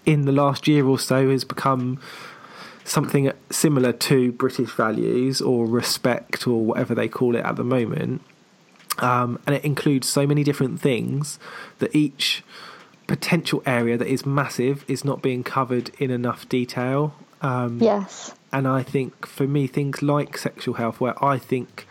[0.07, 2.01] in the last year or so has become
[2.85, 8.23] something similar to British values or respect or whatever they call it at the moment.
[8.99, 11.39] Um, and it includes so many different things
[11.79, 12.43] that each
[13.09, 17.15] potential area that is massive is not being covered in enough detail.
[17.41, 18.35] Um, yes.
[18.53, 21.87] and I think for me, things like sexual health, where I think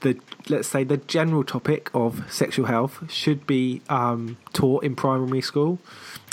[0.00, 5.42] the let's say the general topic of sexual health should be um, taught in primary
[5.42, 5.78] school.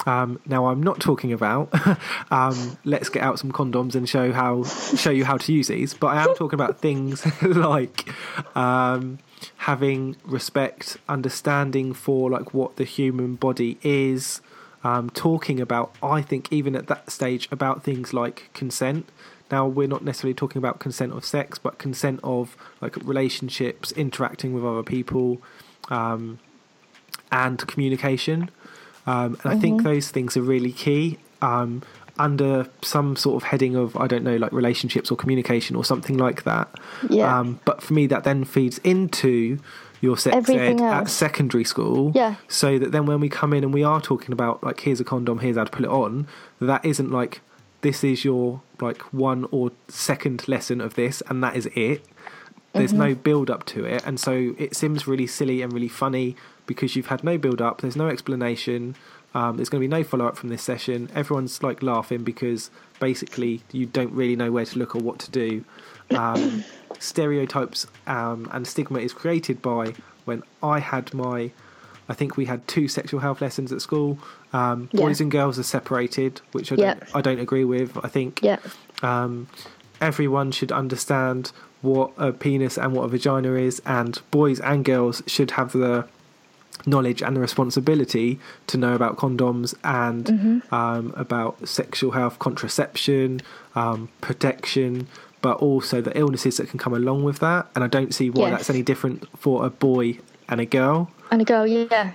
[0.06, 1.74] Um, now, I'm not talking about
[2.32, 5.94] um, let's get out some condoms and show how show you how to use these,
[5.94, 8.08] but I am talking about things like
[8.56, 9.20] um,
[9.58, 14.42] having respect, understanding for like what the human body is,
[14.84, 15.96] um, talking about.
[16.02, 19.10] I think even at that stage about things like consent.
[19.52, 24.54] Now we're not necessarily talking about consent of sex, but consent of like relationships, interacting
[24.54, 25.42] with other people,
[25.90, 26.40] um,
[27.32, 28.50] and communication.
[29.06, 31.18] Um, and I think those things are really key.
[31.42, 31.82] Um,
[32.20, 36.18] under some sort of heading of I don't know, like relationships or communication or something
[36.18, 36.70] like that.
[37.10, 37.40] Yeah.
[37.40, 39.60] Um, but for me, that then feeds into
[40.02, 42.12] your sex Everything ed at secondary school.
[42.14, 42.36] Yeah.
[42.48, 45.04] So that then when we come in and we are talking about like here's a
[45.04, 46.28] condom, here's how to put it on,
[46.60, 47.42] that isn't like
[47.82, 52.04] this is your like one or second lesson of this and that is it.
[52.74, 53.00] There's Mm-hmm.
[53.10, 56.36] no build up to it, and so it seems really silly and really funny
[56.66, 57.82] because you've had no build up.
[57.82, 58.96] There's no explanation.
[59.36, 61.10] Um, there's going to be no follow up from this session.
[61.16, 62.70] Everyone's like laughing because
[63.00, 65.66] basically you don't really know where to look or what to do.
[66.12, 66.64] Um,
[67.00, 69.94] stereotypes um, and stigma is created by
[70.26, 71.52] when I had my.
[72.10, 74.20] I think we had two sexual health lessons at school.
[74.52, 75.02] Um, Yeah.
[75.02, 77.98] Boys and girls are separated, which I don't, I don't agree with.
[78.04, 78.58] I think Yeah.
[79.02, 79.48] um,
[80.02, 85.24] everyone should understand what a penis and what a vagina is, and boys and girls
[85.28, 86.06] should have the
[86.86, 93.42] knowledge and the responsibility to know about condoms and um, about sexual health, contraception,
[93.76, 95.08] um, protection,
[95.42, 97.68] but also the illnesses that can come along with that.
[97.76, 98.52] And I don't see why Yes.
[98.60, 100.20] that's any different for a boy
[100.50, 101.10] and a girl.
[101.32, 102.12] And a girl, yeah.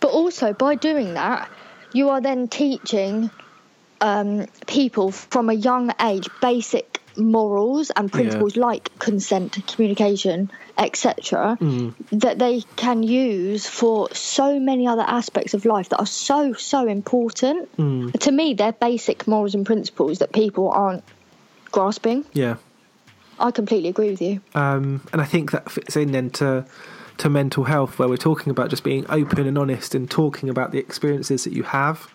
[0.00, 1.50] But also, by doing that,
[1.92, 3.30] you are then teaching
[4.00, 11.56] um, people from a young age basic morals and principles like consent, communication, etc.,
[12.12, 16.86] that they can use for so many other aspects of life that are so, so
[16.86, 17.68] important.
[17.76, 21.04] To me, they're basic morals and principles that people aren't
[21.70, 22.24] grasping.
[22.32, 22.56] Yeah.
[23.38, 24.40] I completely agree with you.
[24.54, 26.64] um, and I think that fits in then to
[27.18, 30.70] to mental health, where we're talking about just being open and honest and talking about
[30.72, 32.12] the experiences that you have,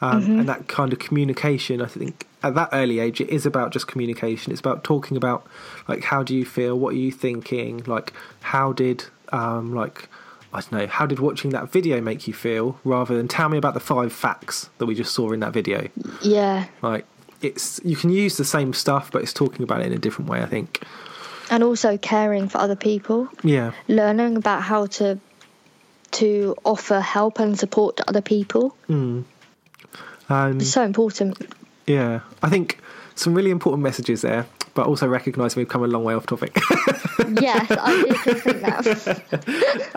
[0.00, 1.82] um, and that kind of communication.
[1.82, 4.52] I think at that early age, it is about just communication.
[4.52, 5.46] It's about talking about
[5.88, 10.08] like how do you feel, what are you thinking, like how did um, like.
[10.52, 10.86] I don't know.
[10.88, 12.80] How did watching that video make you feel?
[12.82, 15.88] Rather than tell me about the five facts that we just saw in that video.
[16.22, 16.66] Yeah.
[16.82, 17.06] Like
[17.40, 20.28] it's you can use the same stuff, but it's talking about it in a different
[20.28, 20.42] way.
[20.42, 20.82] I think.
[21.50, 23.28] And also caring for other people.
[23.44, 23.70] Yeah.
[23.86, 25.20] learning about how to
[26.12, 28.76] to offer help and support to other people
[30.30, 31.36] Um, is so important.
[31.86, 32.78] Yeah, I think
[33.16, 36.54] some really important messages there, but also recognising we've come a long way off topic.
[37.40, 39.90] yes, I just think that.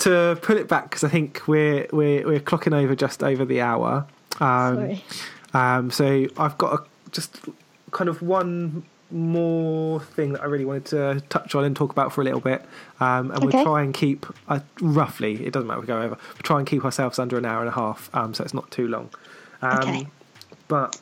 [0.00, 3.62] to pull it back, because I think we're we're we're clocking over just over the
[3.62, 4.06] hour.
[4.40, 5.04] Um, Sorry.
[5.54, 7.40] um, so I've got a, just
[7.92, 8.84] kind of one
[9.14, 12.40] more thing that I really wanted to touch on and talk about for a little
[12.40, 12.62] bit,
[13.00, 13.56] um, and Okay.
[13.56, 15.44] we'll try and keep uh, roughly.
[15.46, 16.16] It doesn't matter if we go over.
[16.16, 18.70] We'll try and keep ourselves under an hour and a half, um, so it's not
[18.70, 19.10] too long.
[19.62, 20.06] Um, Okay.
[20.68, 21.00] But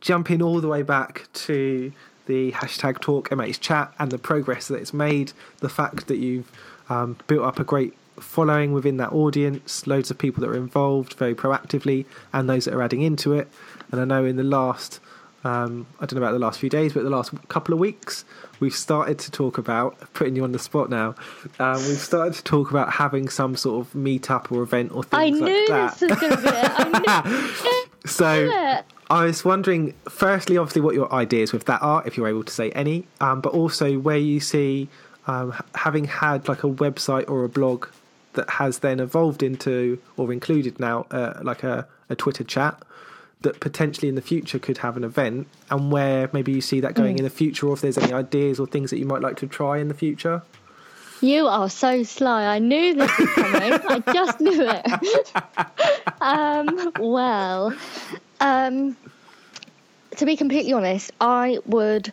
[0.00, 1.92] jumping all the way back to
[2.26, 6.50] the hashtag Talk MH chat and the progress that it's made, the fact that you've
[6.88, 11.14] um, built up a great following within that audience, loads of people that are involved
[11.14, 13.48] very proactively, and those that are adding into it.
[13.90, 15.00] And I know in the last
[15.44, 18.24] um, I don't know about the last few days, but the last couple of weeks,
[18.60, 21.14] we've started to talk about putting you on the spot now.
[21.58, 25.40] Um, we've started to talk about having some sort of meetup or event or things
[25.40, 25.98] I knew like that.
[25.98, 27.88] this was going to be it.
[28.04, 28.84] So it.
[29.10, 32.52] I was wondering, firstly, obviously, what your ideas with that are, if you're able to
[32.52, 34.88] say any, um, but also where you see
[35.26, 37.86] um, having had like a website or a blog
[38.32, 42.82] that has then evolved into or included now uh, like a, a Twitter chat
[43.42, 46.94] that potentially in the future could have an event, and where maybe you see that
[46.94, 49.36] going in the future, or if there's any ideas or things that you might like
[49.38, 50.42] to try in the future.
[51.20, 52.44] You are so sly.
[52.46, 53.72] I knew this was coming.
[53.88, 55.32] I just knew it.
[56.20, 57.72] um, well,
[58.40, 58.96] um,
[60.16, 62.12] to be completely honest, I would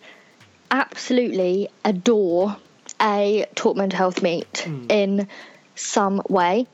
[0.69, 2.55] absolutely adore
[3.01, 5.27] a talk mental health meet in
[5.73, 6.67] some way.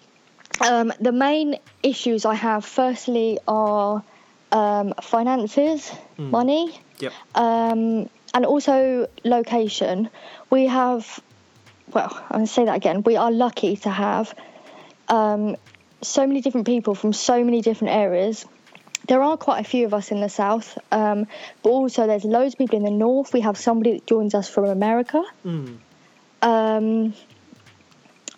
[0.59, 4.03] Um, the main issues I have, firstly, are
[4.51, 7.11] um, finances, money, Yep.
[7.35, 10.09] um, and also location.
[10.49, 11.19] We have,
[11.91, 13.03] well, I'm going to say that again.
[13.03, 14.33] We are lucky to have
[15.09, 15.55] um,
[16.01, 18.45] so many different people from so many different areas.
[19.07, 21.27] There are quite a few of us in the south, um,
[21.61, 23.33] but also there's loads of people in the north.
[23.33, 25.21] We have somebody that joins us from America.
[25.45, 25.77] Mm.
[26.41, 27.13] Um,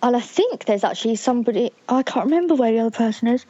[0.03, 3.45] and I think there's actually somebody, I can't remember where the other person is.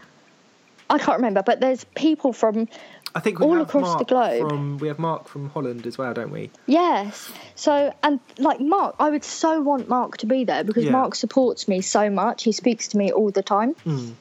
[0.89, 2.67] I can't remember, but there's people from
[3.15, 4.47] I think All across the globe.
[4.47, 6.51] From we have Mark from Holland as well, don't we?
[6.67, 7.31] Yes.
[7.55, 10.91] So, and like Mark, I would so want Mark to be there because Yeah.
[10.91, 12.43] Mark supports me so much.
[12.43, 13.75] He speaks to me all the time.
[13.85, 14.13] Mm.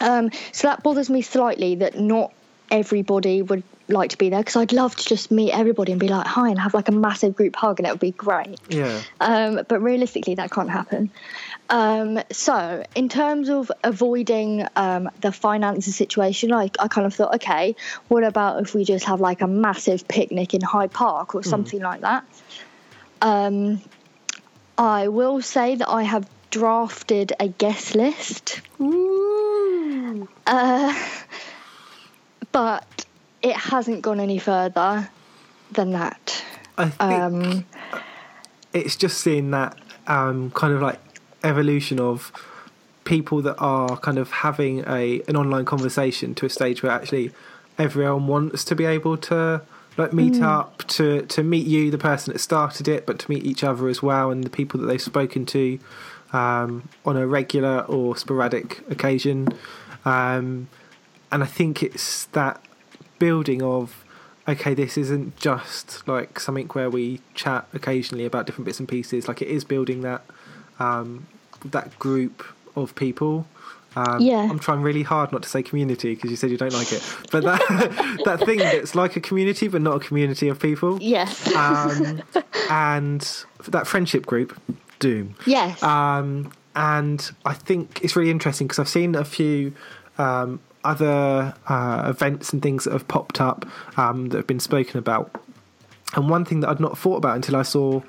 [0.00, 2.32] Um, so that bothers me slightly that not
[2.70, 6.08] everybody would like to be there because I'd love to just meet everybody and be
[6.08, 8.58] like, hi, and have like a massive group hug and it would be great.
[8.68, 9.00] Yeah.
[9.20, 11.10] Um, but realistically, that can't happen.
[11.70, 17.36] Um, so, in terms of avoiding um, the finances situation, I, I kind of thought,
[17.36, 17.76] okay,
[18.08, 21.80] what about if we just have like a massive picnic in Hyde Park or something
[21.80, 22.24] like that?
[23.22, 23.80] Um,
[24.76, 28.62] I will say that I have drafted a guest list,
[30.46, 31.06] uh,
[32.50, 33.06] but
[33.42, 35.08] it hasn't gone any further
[35.70, 36.44] than that.
[36.76, 37.66] I think Um,
[38.72, 40.98] it's just seeing that um, kind of like
[41.42, 42.32] evolution of
[43.04, 47.32] people that are kind of having a an online conversation to a stage where actually
[47.78, 49.62] everyone wants to be able to
[49.96, 53.44] like meet up to to meet you the person that started it but to meet
[53.44, 55.78] each other as well and the people that they've spoken to
[56.32, 59.48] um, on a regular or sporadic occasion
[60.04, 60.68] um,
[61.32, 62.62] and I think it's that
[63.18, 64.04] building of
[64.48, 69.28] okay, this isn't just like something where we chat occasionally about different bits and pieces.
[69.28, 70.24] Like it is building that
[70.80, 71.26] um,
[71.64, 72.44] that group
[72.76, 73.46] of people.
[73.96, 74.48] Um, Yeah.
[74.48, 77.02] I'm trying really hard not to say community because you said you don't like it,
[77.32, 77.60] but that
[78.24, 80.98] that thing that's like a community but not a community of people.
[81.00, 81.52] yes.
[81.54, 82.22] Um,
[82.70, 84.58] and that friendship group,
[85.00, 85.34] Doom.
[85.46, 85.82] yes.
[85.82, 89.72] Um, and I think it's really interesting because I've seen a few
[90.18, 93.66] um, other uh, events and things that have popped up
[93.98, 95.34] um, that have been spoken about.
[96.14, 98.02] And one thing that I'd not thought about until I saw,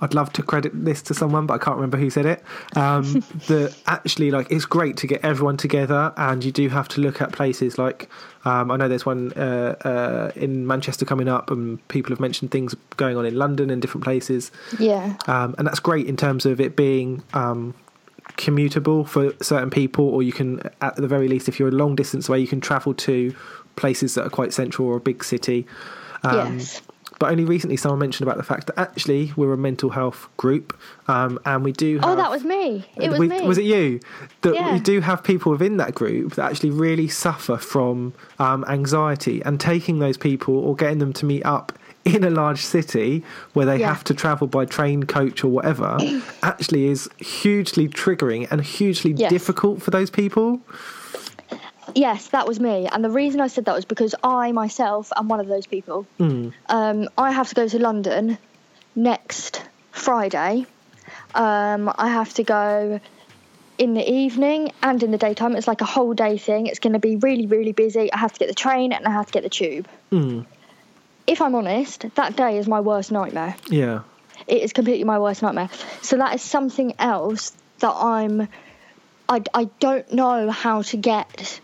[0.00, 2.42] I'd love to credit this to someone, but I can't remember who said it.
[2.76, 3.04] Um,
[3.48, 7.20] that actually, like, it's great to get everyone together, and you do have to look
[7.20, 8.08] at places like.
[8.44, 12.50] Um, I know there's one uh, uh, in Manchester coming up, and people have mentioned
[12.50, 14.38] things going on in London and different places
[14.78, 15.16] yeah.
[15.26, 17.74] um, and that's great in terms of it being um,
[18.36, 21.96] commutable for certain people, or you can, at the very least, if you're a long
[21.96, 23.34] distance away, you can travel to
[23.76, 25.66] places that are quite central or a big city.
[26.22, 26.82] Um, yes.
[27.18, 30.76] But only recently, someone mentioned about the fact that actually we're a mental health group,
[31.08, 31.96] um, and we do.
[31.98, 32.86] Have, Oh, that was me.
[32.96, 33.42] It was we- me.
[33.46, 33.98] Was it you?
[34.42, 34.72] That Yeah.
[34.74, 39.58] we do have people within that group that actually really suffer from um, anxiety, and
[39.58, 41.72] taking those people or getting them to meet up
[42.04, 43.22] in a large city
[43.52, 43.88] where they Yeah.
[43.88, 45.98] have to travel by train, coach, or whatever
[46.42, 49.30] actually is hugely triggering and hugely Yes.
[49.30, 50.60] difficult for those people.
[51.94, 52.86] Yes, that was me.
[52.86, 56.06] And the reason I said that was because I myself am one of those people.
[56.18, 56.52] Mm.
[56.68, 58.38] Um, I have to go to London
[58.94, 59.62] next
[59.92, 60.66] Friday.
[61.34, 63.00] Um, I have to go
[63.78, 65.54] in the evening and in the daytime.
[65.56, 66.66] It's like a whole day thing.
[66.66, 68.12] It's going to be really, really busy.
[68.12, 69.86] I have to get the train and I have to get the tube.
[70.10, 70.46] Mm.
[71.26, 73.54] If I'm honest, that day is my worst nightmare.
[73.68, 74.00] Yeah.
[74.46, 75.68] it is completely my worst nightmare.
[76.02, 78.48] So that is something else that I'm.
[79.28, 81.60] I, I don't know how to get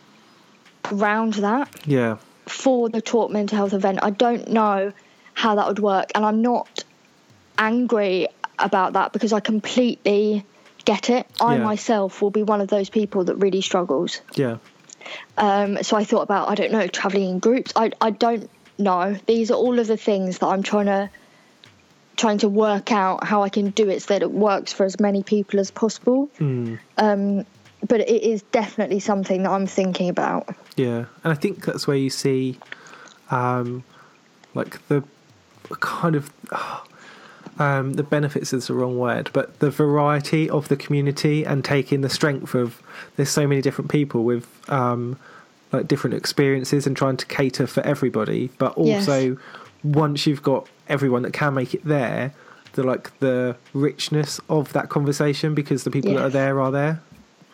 [0.92, 2.16] around that Yeah.
[2.46, 4.00] for the Talk Mental Health event.
[4.02, 4.92] I don't know
[5.34, 6.84] how that would work, and I'm not
[7.58, 8.28] angry
[8.58, 10.44] about that because I completely
[10.84, 11.26] get it.
[11.40, 11.64] I Yeah.
[11.64, 14.20] myself will be one of those people that really struggles.
[14.34, 14.56] Yeah.
[15.36, 17.72] Um, so I thought about I don't know traveling in groups.
[17.76, 18.48] I I don't
[18.78, 19.16] know.
[19.26, 21.10] These are all of the things that I'm trying to
[22.16, 25.00] trying to work out how I can do it so that it works for as
[25.00, 26.30] many people as possible.
[26.38, 26.78] Mm.
[26.96, 27.44] Um,
[27.86, 30.48] but it is definitely something that I'm thinking about.
[30.76, 32.58] Yeah, and I think that's where you see,
[33.30, 33.84] um,
[34.54, 35.04] like the
[35.80, 36.30] kind of.
[37.58, 42.00] um, the benefits is the wrong word, but the variety of the community and taking
[42.00, 42.82] the strength of
[43.14, 45.16] there's so many different people with um,
[45.72, 49.38] like different experiences and trying to cater for everybody, but also Yes.
[49.82, 52.32] once you've got everyone that can make it there,
[52.72, 57.02] the like the richness of that conversation because the people that are there are there.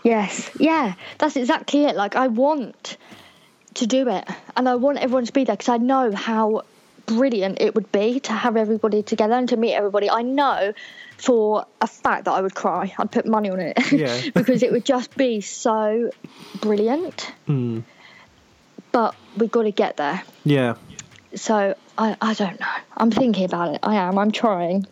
[0.02, 1.96] Yes, yeah, that's exactly it.
[1.96, 2.96] Like, I want
[3.74, 6.62] to do it and I want everyone to be there because I know how
[7.06, 10.10] brilliant it would be to have everybody together and to meet everybody.
[10.10, 10.72] I know
[11.16, 12.94] for a fact that I would cry.
[12.98, 14.20] I'd put money on it Yeah.
[14.34, 16.10] because it would just be so
[16.60, 17.32] brilliant.
[17.48, 17.84] Mm.
[18.92, 20.22] But we've got to get there.
[20.44, 20.76] Yeah.
[21.34, 22.66] So I, I don't know.
[22.96, 23.80] I'm thinking about it.
[23.82, 24.18] I am.
[24.18, 24.86] I'm trying.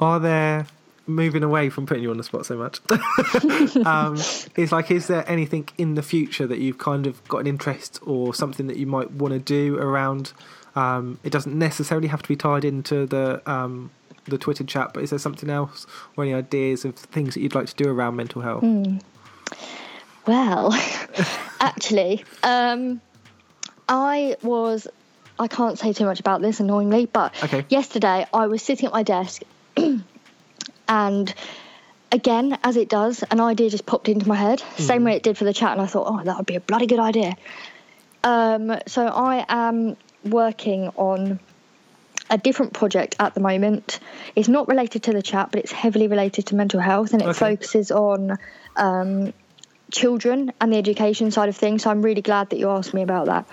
[0.00, 0.66] Are there
[1.06, 2.80] moving away from putting you on the spot so much?
[3.86, 4.16] um,
[4.56, 8.00] is like, is there anything in the future that you've kind of got an interest
[8.02, 10.32] or something that you might want to do around?
[10.76, 13.90] Um, it doesn't necessarily have to be tied into the um,
[14.24, 15.86] the Twitter chat, but is there something else
[16.16, 18.64] or any ideas of things that you'd like to do around mental health?
[20.26, 20.72] Well,
[21.60, 23.00] actually, um,
[23.88, 24.88] I was.
[25.36, 27.64] I can't say too much about this, annoyingly, but Okay.
[27.68, 29.42] yesterday I was sitting at my desk,
[30.88, 31.32] and
[32.12, 35.36] again, as it does, an idea just popped into my head, same way it did
[35.36, 37.36] for the chat, and I thought, oh, that would be a bloody good idea.
[38.22, 41.38] Um, so I am working on
[42.30, 44.00] a different project at the moment.
[44.34, 47.28] It's not related to the chat, but it's heavily related to mental health, and it
[47.28, 47.38] Okay.
[47.56, 48.38] focuses on
[48.76, 49.32] um,
[49.92, 51.82] children and the education side of things.
[51.82, 53.46] So I'm really glad that you asked me about that.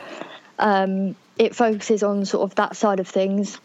[0.57, 3.59] Um, it focuses on sort of that side of things.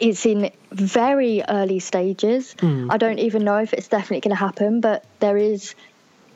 [0.00, 2.54] It's in very early stages.
[2.60, 2.90] Hmm.
[2.90, 5.74] I don't even know if it's definitely going to happen, but there is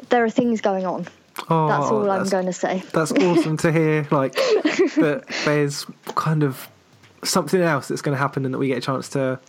[0.08, 1.06] there are things going on.
[1.48, 2.82] Oh, That's all I'm going to say.
[2.92, 4.06] That's awesome to hear.
[4.10, 6.68] Like that, there's kind of
[7.24, 9.40] something else that's going to happen, and that we get a chance to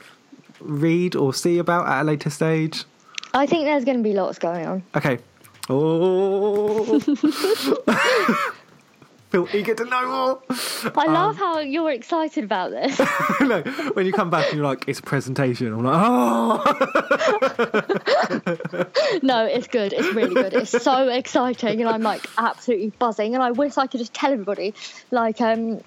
[0.59, 2.85] read or see about at a later stage.
[3.33, 4.83] I think there's going to be lots going on.
[4.95, 5.19] Okay.
[5.69, 6.99] Oh.
[9.33, 10.41] Feel eager to know more.
[10.95, 12.99] I Um, love how you're excited about this.
[13.41, 13.61] no,
[13.95, 15.73] when you come back and you're like, it's a presentation.
[15.73, 16.63] I'm like, oh.
[19.23, 19.91] no, it's good.
[19.91, 20.53] It's really good.
[20.53, 23.33] It's so exciting, and I'm like absolutely buzzing.
[23.33, 24.75] And I wish I could just tell everybody,
[25.09, 25.81] like, um,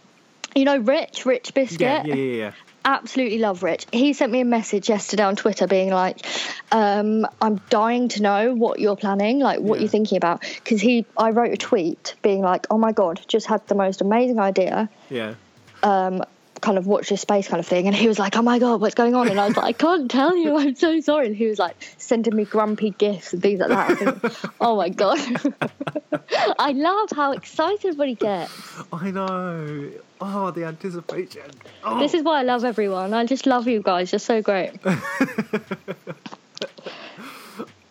[0.56, 1.80] you know, Rich, Rich Biscuit.
[1.80, 2.52] Yeah, yeah, yeah, yeah.
[2.84, 3.86] absolutely love Rich.
[3.92, 6.24] He sent me a message yesterday on Twitter being like,
[6.72, 9.82] um, I'm dying to know what you're planning, like what Yeah.
[9.82, 10.40] you're thinking about.
[10.40, 14.00] Because he, I wrote a tweet being like, oh my God, just had the most
[14.00, 14.88] amazing idea.
[15.10, 15.34] Yeah.
[15.82, 16.22] Um,
[16.60, 17.86] kind of watch this space kind of thing.
[17.86, 19.28] And he was like, oh my God, what's going on?
[19.28, 20.56] And I was like, I can't tell you.
[20.56, 21.26] I'm so sorry.
[21.26, 23.98] And he was like sending me grumpy gifts and things like that.
[23.98, 25.18] Think, oh my God.
[26.58, 28.52] I love how excited everybody gets.
[28.92, 29.90] I know.
[30.20, 31.50] Oh, the anticipation.
[31.84, 31.98] Oh.
[31.98, 33.12] This is why I love everyone.
[33.12, 34.12] I just love you guys.
[34.12, 34.72] You're so great.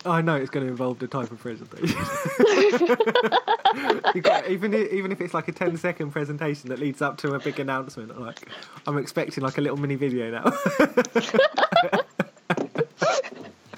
[0.05, 1.97] I know it's going to involve the type of presentation.
[4.21, 7.39] Got- even even if it's like a 10 second presentation that leads up to a
[7.39, 8.47] big announcement, I'm like
[8.87, 10.51] I'm expecting like a little mini video now.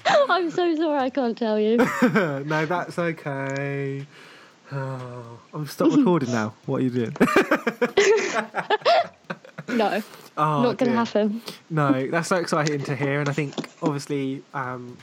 [0.30, 1.78] I'm so sorry I can't tell you.
[2.02, 4.06] no, that's okay.
[4.70, 6.54] Oh, I'm stop recording now.
[6.66, 7.16] What are you doing?
[9.68, 10.02] No,
[10.36, 11.42] Oh, not going to happen.
[11.68, 14.96] No, that's so exciting to hear, and I think obviously, um,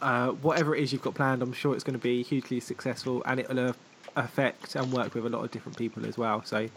[0.00, 3.22] uh, whatever it is you've got planned, I'm sure it's going to be hugely successful,
[3.26, 3.72] and it'll uh,
[4.16, 6.42] affect and work with a lot of different people as well.
[6.44, 6.68] So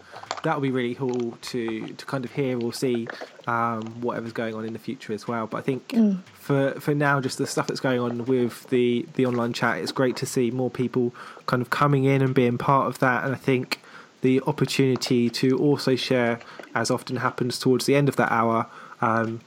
[0.44, 3.08] that'll be really cool to to kind of hear or see
[3.48, 5.48] um, whatever's going on in the future as well.
[5.48, 5.94] But I think
[6.34, 9.92] for for now, just the stuff that's going on with the the online chat, it's
[9.92, 11.14] great to see more people
[11.46, 13.82] kind of coming in and being part of that, and I think
[14.22, 16.40] the opportunity to also share,
[16.74, 18.66] as often happens towards the end of that hour,
[19.02, 19.42] um,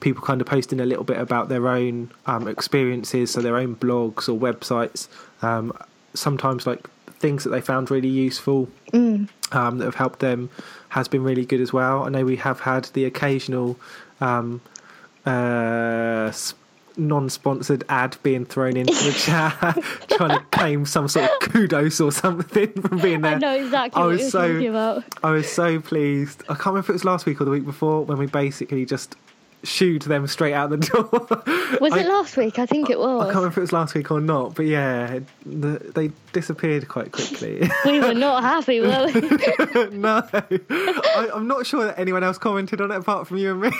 [0.00, 3.76] people kind of posting a little bit about their own um, experiences, so their own
[3.76, 5.08] blogs or websites.
[5.42, 5.72] Um,
[6.14, 10.50] sometimes like things that they found really useful um, that have helped them
[10.90, 12.04] has been really good as well.
[12.04, 13.78] I know we have had the occasional
[14.20, 14.60] um,
[15.24, 16.32] uh,
[16.98, 19.58] non-sponsored ad being thrown into the chat,
[20.08, 23.34] trying to claim some sort of kudos or something from being there.
[23.34, 25.04] I know exactly I what was you're so- talking about.
[25.22, 26.42] I was so pleased.
[26.44, 28.86] I can't remember if it was last week or the week before when we basically
[28.86, 29.16] just
[29.62, 31.08] shooed them straight out the door.
[31.80, 32.58] Was I- it last week?
[32.58, 33.20] I think it was.
[33.22, 36.86] I can't remember if it was last week or not, but yeah, the, they disappeared
[36.88, 37.68] quite quickly.
[37.84, 39.20] we were not happy, were we?
[39.96, 43.60] no, I, I'm not sure that anyone else commented on it apart from you and
[43.62, 43.70] me.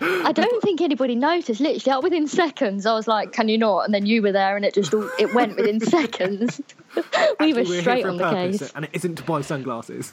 [0.00, 1.60] I don't think anybody noticed.
[1.60, 4.56] Literally, like, within seconds, I was like, "Can you not?" And then you were there,
[4.56, 6.60] and it just all, it went within seconds.
[6.96, 8.72] we Actually, we're straight on the purpose, case.
[8.74, 10.12] and it isn't to buy sunglasses.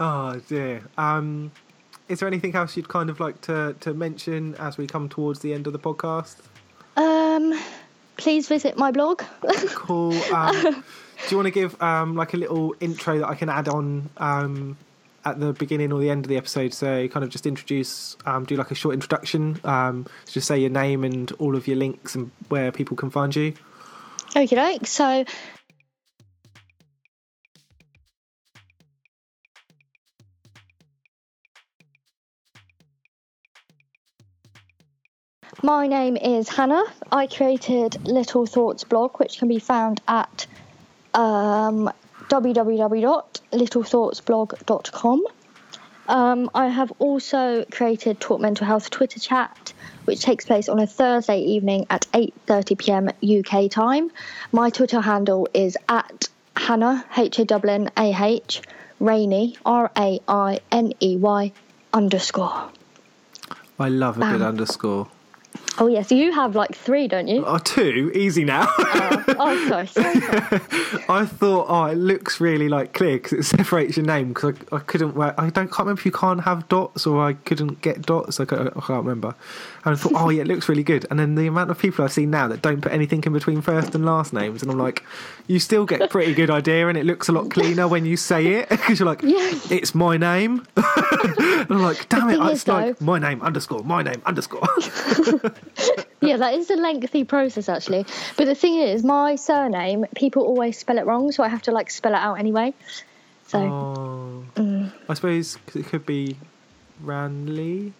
[0.00, 0.82] oh dear.
[0.98, 1.52] Um,
[2.14, 5.40] is there anything else you'd kind of like to, to mention as we come towards
[5.40, 6.36] the end of the podcast?
[6.96, 7.60] Um,
[8.16, 9.22] please visit my blog.
[9.74, 10.14] Cool.
[10.32, 13.66] Um, do you want to give um, like a little intro that I can add
[13.66, 14.76] on um,
[15.24, 16.72] at the beginning or the end of the episode?
[16.72, 19.58] So kind of just introduce, um, do like a short introduction.
[19.64, 23.34] Um, just say your name and all of your links and where people can find
[23.34, 23.54] you.
[24.36, 24.86] Okay, doke.
[24.86, 25.24] So,
[35.64, 36.84] my name is Hannah.
[37.10, 40.46] I created Little Thoughts blog, which can be found at
[41.14, 41.90] um,
[42.28, 45.26] www.littlethoughtsblog.com.
[46.06, 49.72] Um, I have also created Talk Mental Health Twitter chat,
[50.04, 53.08] which takes place on a Thursday evening at 8:30 p.m.
[53.22, 54.10] UK time.
[54.52, 58.60] My Twitter handle is at Hannah H A W N A H
[59.00, 61.52] Rainey R A I N E Y
[61.94, 62.68] underscore.
[63.78, 65.08] I love a good underscore.
[65.76, 67.44] Oh yes, you have like three, don't you?
[67.44, 68.66] Oh, two, easy now.
[68.78, 70.20] oh, oh sorry, sorry.
[70.20, 70.60] sorry.
[71.08, 74.28] I thought, oh, it looks really like clear because it separates your name.
[74.28, 77.24] Because I, I couldn't, work, I don't, can't remember if you can't have dots or
[77.26, 78.38] I couldn't get dots.
[78.38, 79.34] I can't, I can't remember.
[79.84, 81.06] And I thought, oh yeah, it looks really good.
[81.10, 83.60] And then the amount of people I see now that don't put anything in between
[83.60, 85.02] first and last names, and I'm like,
[85.48, 88.16] you still get a pretty good idea, and it looks a lot cleaner when you
[88.16, 89.70] say it because you're like, Yes.
[89.72, 90.64] it's my name.
[90.76, 94.68] and I'm like, damn it, it's like my name underscore my name underscore.
[96.20, 98.06] Yeah, that is a lengthy process actually.
[98.38, 101.70] But the thing is, my surname, people always spell it wrong, so I have to
[101.72, 102.72] like spell it out anyway.
[103.48, 104.90] So Oh, Mm.
[105.06, 106.36] I suppose it could be
[107.02, 107.92] Ranley.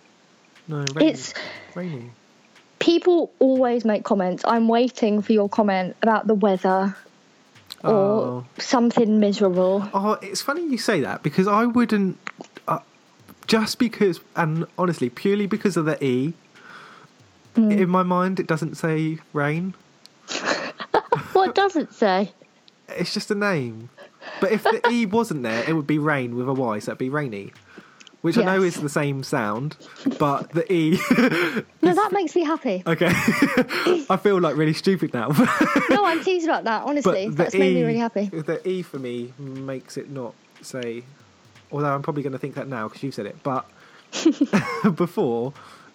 [0.68, 1.10] No, Rainy.
[1.10, 1.34] it's
[1.74, 2.10] Rainy.
[2.78, 4.42] people always make comments.
[4.46, 6.96] I'm waiting for your comment about the weather
[7.82, 8.44] or Oh.
[8.58, 9.86] something miserable.
[9.92, 12.16] oh, it's funny you say that because I wouldn't.
[12.66, 12.78] Uh,
[13.46, 16.32] just because, and honestly, purely because of the E.
[17.54, 17.78] Mm.
[17.78, 19.74] In my mind, it doesn't say rain.
[21.32, 22.32] what does it say?
[22.88, 23.90] It's just a name.
[24.40, 26.98] But if the E wasn't there, it would be rain with a Y, so it'd
[26.98, 27.52] be rainy.
[28.22, 29.76] Which I know is the same sound,
[30.18, 30.98] but the E.
[31.82, 32.82] No, that makes me happy.
[32.86, 33.08] okay.
[34.08, 35.28] I feel like really stupid now.
[35.90, 36.84] No, I'm pleased about that.
[36.84, 38.24] Honestly, that's made me E- really happy.
[38.30, 41.04] The E for me makes it not say,
[41.70, 43.66] although I'm probably going to think that now because you've said it, but
[44.96, 45.52] before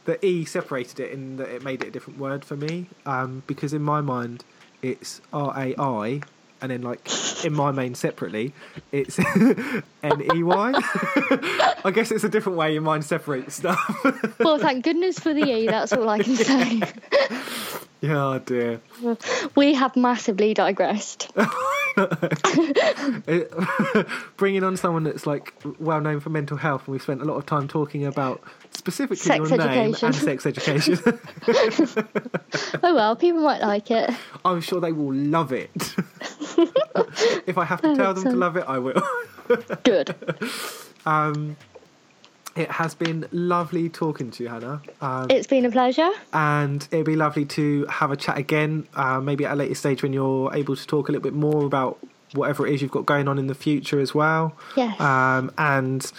[0.10, 3.44] the E separated it in that it made it a different word for me um,
[3.45, 4.44] because in my mind
[4.81, 6.22] it's R A I
[6.61, 6.99] and then like
[7.45, 8.52] in my main separately
[8.91, 9.19] it's
[10.03, 10.72] N E Y.
[11.86, 13.80] I guess it's a different way your mind separates stuff.
[14.40, 15.68] Well, thank goodness for the E.
[15.68, 16.81] That's all I can say.
[18.02, 18.81] yeah, oh dear.
[19.56, 21.31] We have massively digressed.
[24.38, 27.36] Bringing on someone that's like well known for mental health, and we've spent a lot
[27.36, 28.41] of time talking about
[28.72, 30.98] specifically Sex your name and sex education.
[32.82, 34.10] Oh well, people might like it.
[34.45, 35.70] I'm sure they will love it.
[37.48, 39.02] if I have to tell them to love it, I will.
[39.84, 40.16] Good.
[41.06, 41.57] Um,
[42.55, 44.81] it has been lovely talking to you, Hannah.
[45.01, 46.09] Um, It's been a pleasure.
[46.34, 50.03] and it'd be lovely to have a chat again, uh, maybe at a later stage
[50.03, 51.97] when you're able to talk a little bit more about
[52.34, 54.55] whatever it is you've got going on in the future as well.
[54.76, 54.99] Yes.
[54.99, 56.11] Um, and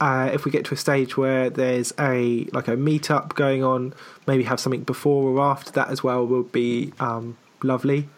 [0.00, 3.94] uh, if we get to a stage where there's a like a meetup going on,
[4.26, 8.08] maybe have something before or after that as well would be um, lovely.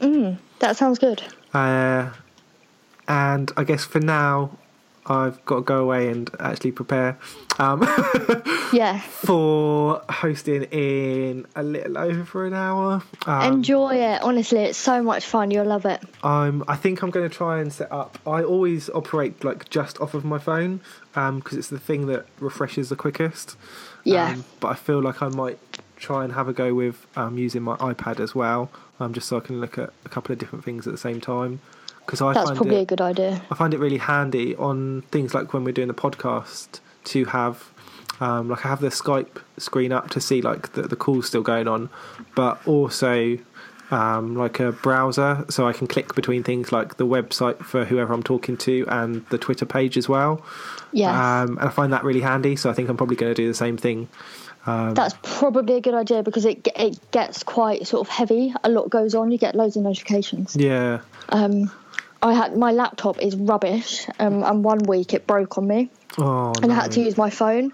[0.00, 1.22] That sounds good.
[1.54, 2.10] Uh,
[3.06, 4.56] and I guess for now,
[5.06, 7.18] I've got to go away and actually prepare
[7.58, 7.80] um,
[8.72, 9.00] Yeah.
[9.00, 13.02] for hosting in a little over an hour.
[13.26, 14.22] Um, Enjoy it.
[14.22, 15.50] Honestly, it's so much fun.
[15.50, 16.00] You'll love it.
[16.22, 16.62] I'm.
[16.68, 18.18] I think I'm going to try and set up.
[18.26, 20.80] I always operate like just off of my phone
[21.16, 23.56] um, because it's the thing that refreshes the quickest.
[24.04, 24.30] Yeah.
[24.30, 25.58] Um, but I feel like I might
[25.96, 28.70] try and have a go with um, using my iPad as well,
[29.00, 31.20] um, just so I can look at a couple of different things at the same
[31.20, 31.60] time.
[32.04, 33.42] Because I That's find probably it, a good idea.
[33.50, 37.72] I find it really handy on things like when we're doing the podcast to have
[38.20, 41.42] um, like I have the Skype screen up to see like the, the call's still
[41.42, 41.90] going on,
[42.36, 43.38] but also
[43.90, 48.12] um, like a browser, so I can click between things like the website for whoever
[48.12, 50.44] I'm talking to and the Twitter page as well.
[50.92, 51.10] Yeah.
[51.42, 52.54] Um, and I find that really handy.
[52.56, 54.08] So I think I'm probably going to do the same thing.
[54.66, 58.54] Um, That's probably a good idea because it it gets quite sort of heavy.
[58.62, 59.32] A lot goes on.
[59.32, 60.56] You get loads of notifications.
[60.56, 61.00] yeah.
[61.30, 61.72] Um,
[62.22, 66.52] I had my laptop is rubbish, um, and one week it broke on me, Oh,
[66.62, 66.74] and no.
[66.74, 67.72] I had to use my phone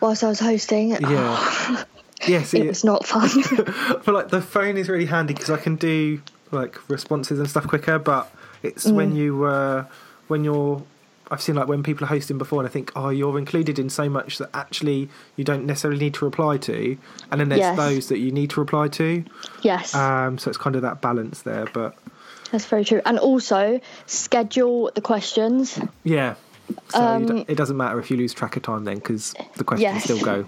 [0.00, 0.90] whilst I was hosting.
[0.90, 1.84] Yeah.
[2.26, 3.30] yes, it it, was not fun.
[4.04, 6.20] but like the phone is really handy because I can do
[6.50, 7.98] like responses and stuff quicker.
[7.98, 8.30] But
[8.62, 8.94] it's Mm.
[8.94, 9.84] when you uh,
[10.28, 10.82] when you're
[11.30, 13.88] I've seen like when people are hosting before, and I think, oh, you're included in
[13.88, 16.98] so much that actually you don't necessarily need to reply to,
[17.30, 17.76] and then there's Yes.
[17.76, 19.24] those that you need to reply to.
[19.62, 21.66] yes, Um, so it's kind of that balance there.
[21.72, 21.96] But
[22.52, 23.00] that's very true.
[23.04, 25.80] And also schedule the questions.
[26.04, 26.34] yeah,
[26.90, 29.94] so Um, it doesn't matter if you lose track of time then because the questions
[29.94, 30.04] Yes.
[30.04, 30.44] still go.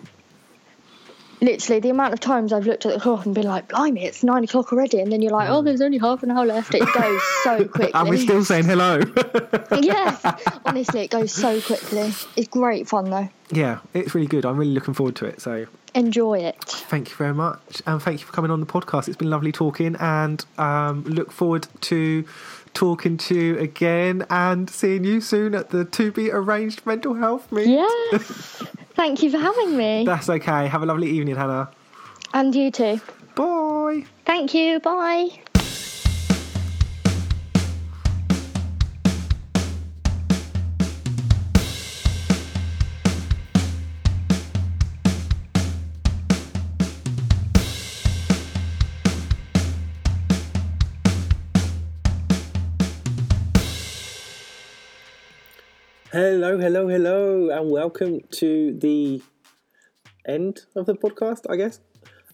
[1.40, 4.22] Literally, the amount of times I've looked at the clock and been like, "Blimey, it's
[4.22, 6.80] nine o'clock already," and then you're like, "Oh, there's only half an hour left." It
[6.92, 7.90] goes so quickly.
[7.94, 9.00] And we're still saying hello.
[9.80, 10.24] yes,
[10.64, 12.12] honestly, it goes so quickly.
[12.36, 13.28] It's great fun though.
[13.50, 14.44] yeah, it's really good.
[14.44, 15.40] I'm really looking forward to it.
[15.40, 16.56] So Enjoy it.
[16.64, 19.06] Thank you very much, and thank you for coming on the podcast.
[19.06, 22.24] It's been lovely talking, and um, look forward to
[22.74, 27.50] talking to you again and seeing you soon at the to be arranged mental health
[27.50, 27.68] meet.
[27.68, 28.22] Yes.
[28.94, 30.04] Thank you for having me.
[30.04, 30.66] That's okay.
[30.66, 31.70] Have a lovely evening, Hannah.
[32.32, 33.00] And you too.
[33.34, 34.04] Bye.
[34.24, 34.80] Thank you.
[34.80, 35.40] Bye.
[56.14, 59.20] Hello, hello, hello, and welcome to the
[60.24, 61.80] end of the podcast, I guess.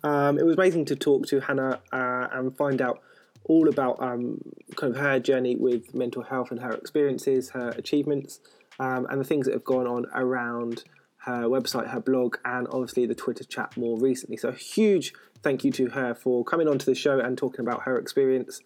[0.05, 3.01] Um, it was amazing to talk to Hannah uh, and find out
[3.45, 4.43] all about um,
[4.77, 8.41] kind of her journey with mental health and her experiences, her achievements,
[8.79, 10.85] um, and the things that have gone on around
[11.25, 14.37] her website, her blog, and obviously the Twitter chat more recently.
[14.37, 17.85] So, a huge thank you to her for coming onto the show and talking about
[17.85, 18.61] her experience.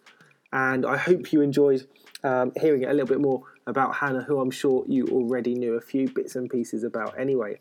[0.51, 1.87] And I hope you enjoyed
[2.21, 5.73] um, hearing it a little bit more about Hannah, who I'm sure you already knew
[5.75, 7.59] a few bits and pieces about anyway.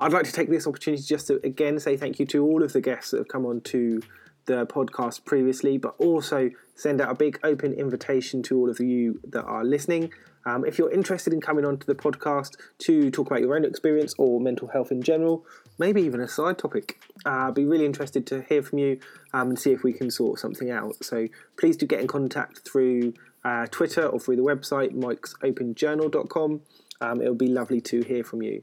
[0.00, 2.72] I'd like to take this opportunity just to again say thank you to all of
[2.72, 4.00] the guests that have come on to
[4.46, 9.20] the podcast previously, but also send out a big open invitation to all of you
[9.24, 10.10] that are listening.
[10.46, 14.14] Um, if you're interested in coming onto the podcast to talk about your own experience
[14.16, 15.44] or mental health in general,
[15.78, 18.98] maybe even a side topic, uh, I'd be really interested to hear from you
[19.34, 21.04] um, and see if we can sort something out.
[21.04, 21.28] So
[21.58, 23.12] please do get in contact through
[23.44, 26.60] uh, Twitter or through the website mikesopenjournal.com.
[27.00, 28.62] Um, it'll be lovely to hear from you.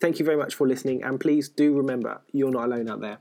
[0.00, 3.18] Thank you very much for listening, and please do remember you're not alone out there.